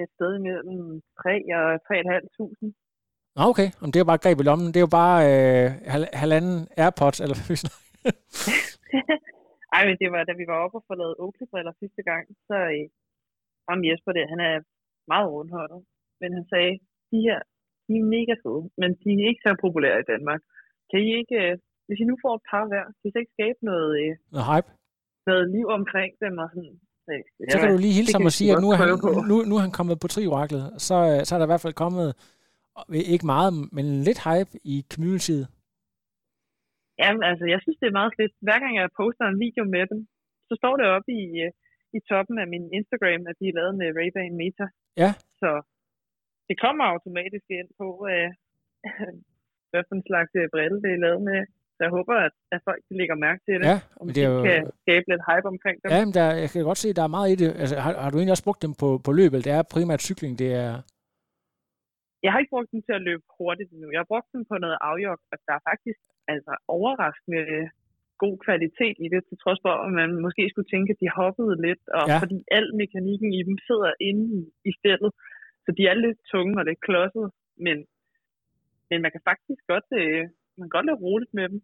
[0.03, 2.71] et sted imellem 3 og 3.500.
[3.35, 3.69] Nå, okay.
[3.83, 4.67] Om det er jo bare greb i lommen.
[4.71, 7.81] Det er jo bare øh, hal- halvanden AirPods, eller hvad vi snakker.
[9.75, 12.55] Ej, men det var, da vi var oppe og få lavet Oakley-briller sidste gang, så
[13.69, 14.55] ham Jesper der, han er
[15.11, 15.81] meget rundhåndet.
[16.21, 16.73] Men han sagde,
[17.11, 17.39] de her,
[17.87, 20.41] de er mega fede, men de er ikke så populære i Danmark.
[20.89, 21.53] Kan I ikke, øh,
[21.87, 24.47] hvis I nu får et par hver, kan I så ikke skabe noget, øh, Noget
[24.51, 24.69] hype.
[25.29, 26.75] noget liv omkring dem og sådan?
[27.05, 28.87] Så, ja, Så kan du lige hilse ham og sige, at nu er, han,
[29.31, 30.63] nu, nu er han kommet på trioraklet.
[30.87, 32.07] Så, øh, så er der i hvert fald kommet,
[33.13, 35.45] ikke meget, men lidt hype i communityet.
[37.01, 38.33] Jamen, altså, jeg synes, det er meget fedt.
[38.45, 39.99] Hver gang jeg poster en video med dem,
[40.47, 41.23] så står det oppe i,
[41.97, 44.67] i toppen af min Instagram, at de er lavet med Ray-Ban Meta.
[45.03, 45.11] Ja.
[45.41, 45.49] Så
[46.49, 48.29] det kommer automatisk ind på, øh,
[49.71, 51.39] hvad for en slags øh, brille det er lavet med.
[51.75, 53.65] Så jeg håber, at, at folk lægger mærke til det.
[53.71, 55.89] Ja, men de det er jo- kan skabe lidt hype omkring dem.
[55.93, 57.49] Ja, men der, jeg kan godt se, at der er meget i det.
[57.61, 59.39] Altså, har, har du egentlig også brugt dem på, på løbet?
[59.45, 60.71] Det er primært cykling, det er...
[62.23, 63.87] Jeg har ikke brugt dem til at løbe hurtigt endnu.
[63.93, 65.99] Jeg har brugt dem på noget afjok, og der er faktisk
[66.33, 67.43] altså, overraskende
[68.23, 71.53] god kvalitet i det, til trods for, at man måske skulle tænke, at de hoppede
[71.65, 72.13] lidt, og Ja.
[72.13, 72.17] ja.
[72.23, 75.11] fordi al mekanikken i dem sidder inde i, i stillet,
[75.63, 77.29] så de er lidt tunge og lidt klodsede,
[77.65, 77.77] men,
[78.89, 80.21] men man kan faktisk godt, øh,
[80.57, 81.59] man kan godt løbe roligt med dem.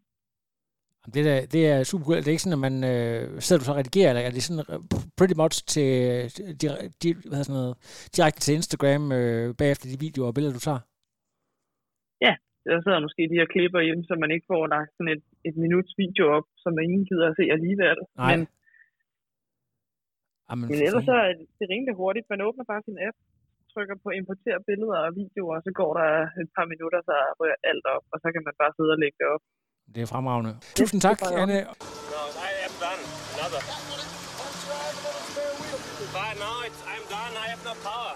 [1.14, 2.18] Det, der, det er super cool.
[2.18, 4.44] Det er ikke sådan, at man øh, sidder du så og redigerer, eller er det
[4.44, 4.80] sådan øh,
[5.18, 5.90] pretty much til,
[6.62, 6.68] di,
[7.02, 7.74] di, hvad sådan noget,
[8.16, 10.82] direkte til Instagram øh, bagefter de videoer og billeder, du tager?
[12.70, 15.56] Der sidder måske de her klipper hjemme, så man ikke får lagt sådan et, et
[15.64, 18.00] minuts video op, som ingen gider at se alligevel.
[18.22, 18.32] Nej.
[18.32, 18.42] Men,
[20.50, 22.26] Jamen, men ellers så er det rimelig hurtigt.
[22.34, 23.18] Man åbner bare sin app,
[23.74, 26.12] trykker på importer billeder og videoer, og så går der
[26.44, 29.18] et par minutter, så rører alt op, og så kan man bare sidde og lægge
[29.22, 29.44] det op.
[29.96, 30.52] det er fremragende.
[30.80, 31.58] Tusind tak, Anne.
[32.14, 33.04] No, I am done.
[33.36, 33.62] Another.
[36.18, 37.34] But no, it's, I'm done.
[37.44, 38.14] I have no power.